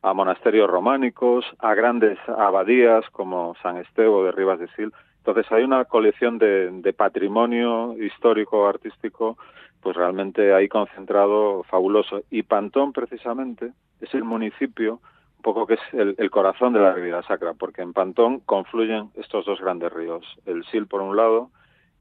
[0.01, 4.93] a monasterios románicos, a grandes abadías como San Estevo de Rivas de Sil.
[5.17, 9.37] Entonces hay una colección de, de patrimonio histórico, artístico,
[9.81, 12.21] pues realmente ahí concentrado fabuloso.
[12.29, 15.01] Y Pantón, precisamente, es el municipio
[15.37, 19.09] un poco que es el, el corazón de la Riviera Sacra, porque en Pantón confluyen
[19.15, 21.49] estos dos grandes ríos, el Sil por un lado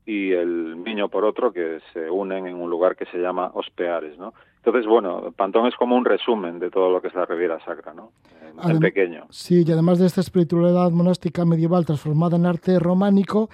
[0.08, 4.16] y el Miño por otro, que se unen en un lugar que se llama Ospeares,
[4.16, 4.32] ¿no?
[4.56, 7.92] Entonces, bueno, Pantón es como un resumen de todo lo que es la Riviera Sacra,
[7.92, 8.12] ¿no?
[8.64, 9.26] En, pequeño.
[9.28, 13.50] Sí, y además de esta espiritualidad monástica medieval transformada en arte románico,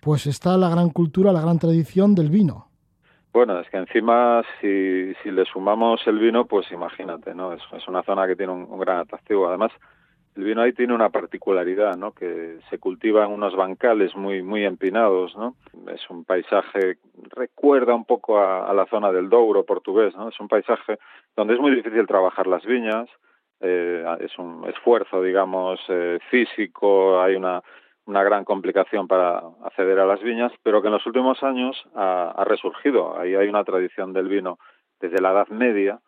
[0.00, 2.66] pues está la gran cultura, la gran tradición del vino.
[3.32, 7.54] Bueno, es que encima si, si le sumamos el vino, pues imagínate, ¿no?
[7.54, 9.48] Es, es una zona que tiene un, un gran atractivo.
[9.48, 9.72] Además,
[10.36, 12.12] el vino ahí tiene una particularidad, ¿no?
[12.12, 15.54] Que se cultiva en unos bancales muy muy empinados, ¿no?
[15.92, 16.98] Es un paisaje
[17.30, 20.28] recuerda un poco a, a la zona del Douro portugués, ¿no?
[20.28, 20.98] Es un paisaje
[21.36, 23.08] donde es muy difícil trabajar las viñas,
[23.60, 27.62] eh, es un esfuerzo, digamos, eh, físico, hay una
[28.06, 32.32] una gran complicación para acceder a las viñas, pero que en los últimos años ha,
[32.36, 33.18] ha resurgido.
[33.18, 34.58] Ahí hay una tradición del vino
[35.00, 36.00] desde la Edad Media,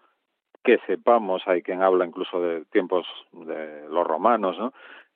[0.67, 4.73] que sepamos, hay quien habla incluso de tiempos de los romanos, ¿no?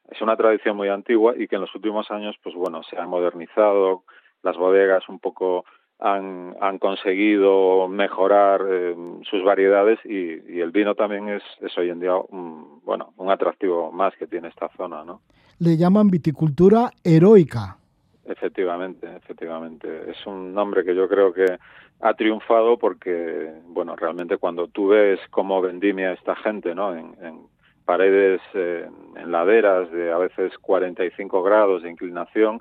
[0.08, 3.04] Es una tradición muy antigua y que en los últimos años, pues bueno, se ha
[3.04, 4.04] modernizado,
[4.44, 5.64] las bodegas un poco
[5.98, 8.94] han, han conseguido mejorar eh,
[9.28, 13.90] sus variedades y, el vino también es, es hoy en día un, bueno, un atractivo
[13.90, 15.20] más que tiene esta zona, ¿no?
[15.58, 17.79] Le llaman viticultura heroica.
[18.30, 20.08] Efectivamente, efectivamente.
[20.08, 21.58] Es un nombre que yo creo que
[22.00, 26.94] ha triunfado porque, bueno, realmente cuando tú ves cómo vendimia esta gente, ¿no?
[26.94, 27.50] En,
[27.84, 32.60] paredes, eh, en laderas de a veces 45 grados de inclinación,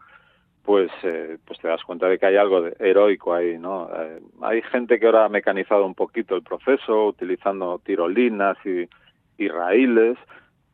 [0.64, 3.90] pues, eh, pues te das cuenta de que hay algo de heroico ahí, ¿no?
[3.96, 8.90] Eh, hay gente que ahora ha mecanizado un poquito el proceso, utilizando tirolinas y,
[9.38, 10.18] y raíles,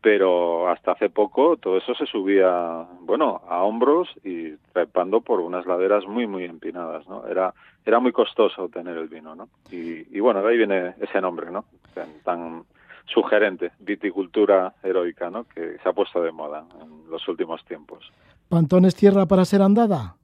[0.06, 5.66] pero hasta hace poco todo eso se subía, bueno, a hombros y trepando por unas
[5.66, 7.26] laderas muy, muy empinadas, ¿no?
[7.26, 9.50] Era, era muy costoso obtener el vino, ¿no?
[9.72, 11.66] Y, y bueno, de ahí viene ese nombre, ¿no?
[11.96, 12.64] Tan, tan
[13.06, 15.46] sugerente, viticultura heroica, ¿no?
[15.46, 18.08] Que se ha puesto de moda en los últimos tiempos.
[18.48, 20.18] ¿Pantón es tierra para ser andada?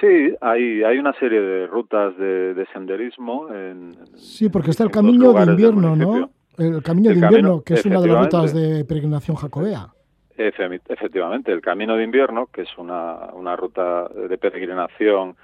[0.00, 3.52] Sí, hay, hay una serie de rutas de, de senderismo.
[3.52, 6.30] En, sí, porque está el camino de invierno, ¿no?
[6.58, 9.88] El camino el de invierno, camino, que es una de las rutas de peregrinación jacobea.
[10.36, 15.36] Efectivamente, el camino de invierno, que es una, una ruta de peregrinación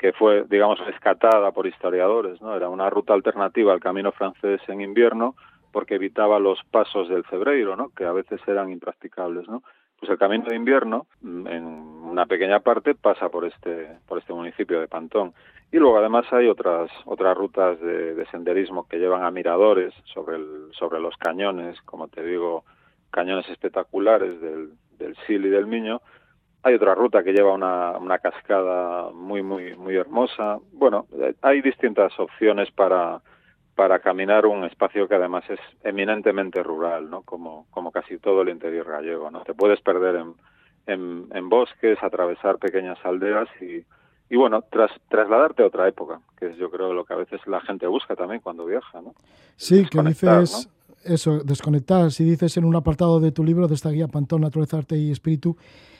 [0.00, 2.56] que fue, digamos, rescatada por historiadores, ¿no?
[2.56, 5.36] Era una ruta alternativa al camino francés en invierno
[5.72, 7.90] porque evitaba los pasos del febreiro, ¿no?
[7.90, 9.62] Que a veces eran impracticables, ¿no?
[9.98, 14.80] Pues el camino de invierno, en una pequeña parte, pasa por este, por este municipio
[14.80, 15.34] de Pantón.
[15.72, 20.36] Y luego además hay otras, otras rutas de, de senderismo que llevan a miradores sobre,
[20.36, 22.64] el, sobre los cañones, como te digo,
[23.10, 26.02] cañones espectaculares del, del Sil y del Miño.
[26.64, 30.58] Hay otra ruta que lleva una, una cascada muy, muy, muy hermosa.
[30.72, 31.06] Bueno,
[31.40, 33.20] hay distintas opciones para,
[33.76, 37.22] para caminar un espacio que además es eminentemente rural, ¿no?
[37.22, 39.42] Como, como casi todo el interior gallego, ¿no?
[39.42, 40.16] Te puedes perder
[40.86, 43.84] en, en bosques, atravesar pequeñas aldeas y,
[44.30, 47.40] y bueno, tras, trasladarte a otra época, que es yo creo lo que a veces
[47.46, 49.12] la gente busca también cuando viaja, ¿no?
[49.56, 51.12] Sí, que dices ¿no?
[51.12, 52.12] eso, desconectar.
[52.12, 55.10] Si dices en un apartado de tu libro, de esta guía Pantón, Naturaleza, Arte y
[55.10, 55.56] Espíritu,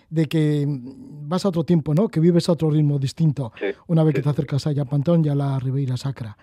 [0.09, 2.09] de que vas a otro tiempo, ¿no?
[2.09, 4.87] Que vives a otro ritmo distinto sí, una vez sí, que te acercas allá a
[4.87, 6.37] Pantón y a la Ribeira Sacra.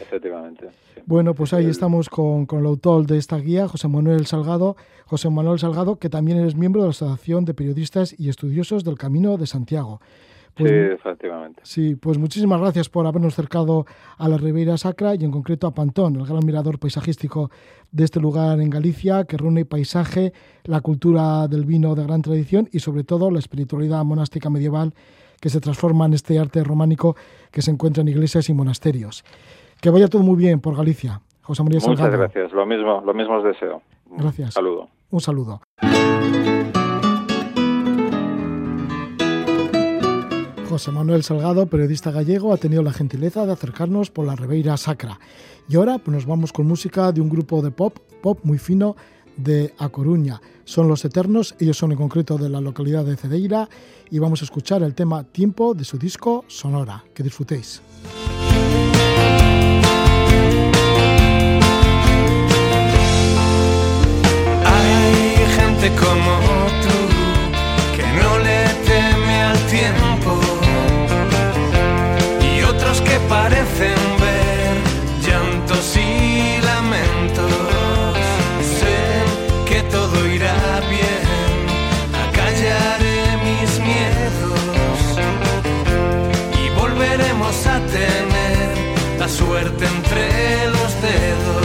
[0.00, 0.70] Efectivamente.
[0.94, 1.00] Sí.
[1.04, 4.76] Bueno, pues ahí estamos con, con, el autor de esta guía, José Manuel Salgado.
[5.06, 8.96] José Manuel Salgado, que también eres miembro de la Asociación de Periodistas y Estudiosos del
[8.96, 10.00] Camino de Santiago.
[10.56, 11.60] Pues, sí, efectivamente.
[11.64, 13.86] Sí, pues muchísimas gracias por habernos acercado
[14.16, 17.50] a la Ribeira Sacra y en concreto a Pantón, el gran mirador paisajístico
[17.90, 20.32] de este lugar en Galicia, que reúne paisaje,
[20.64, 24.94] la cultura del vino de gran tradición y sobre todo la espiritualidad monástica medieval
[25.40, 27.16] que se transforma en este arte románico
[27.50, 29.24] que se encuentra en iglesias y monasterios.
[29.80, 31.20] Que vaya todo muy bien por Galicia.
[31.42, 32.18] José María Muchas Salgado.
[32.22, 33.82] gracias, lo mismo, lo mismo os deseo.
[34.06, 34.48] Gracias.
[34.48, 34.88] Un saludo.
[35.10, 35.60] Un saludo.
[40.74, 45.20] José Manuel Salgado, periodista gallego, ha tenido la gentileza de acercarnos por la Ribeira Sacra.
[45.68, 48.96] Y ahora pues, nos vamos con música de un grupo de pop, pop muy fino
[49.36, 50.40] de A Coruña.
[50.64, 53.68] Son Los Eternos, ellos son en concreto de la localidad de Cedeira
[54.10, 57.04] y vamos a escuchar el tema Tiempo de su disco Sonora.
[57.14, 57.80] Que disfrutéis.
[64.64, 66.53] Hay gente como
[89.66, 91.63] entre los dedos.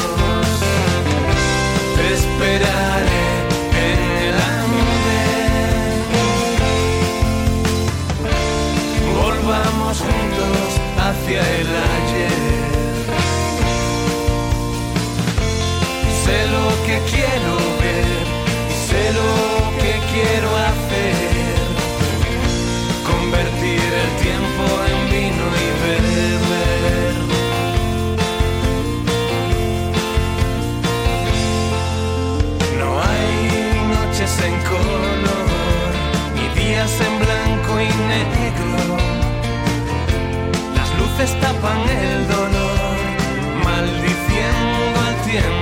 [41.19, 42.97] Luces tapan el dolor,
[43.65, 45.58] maldiciendo al tiempo.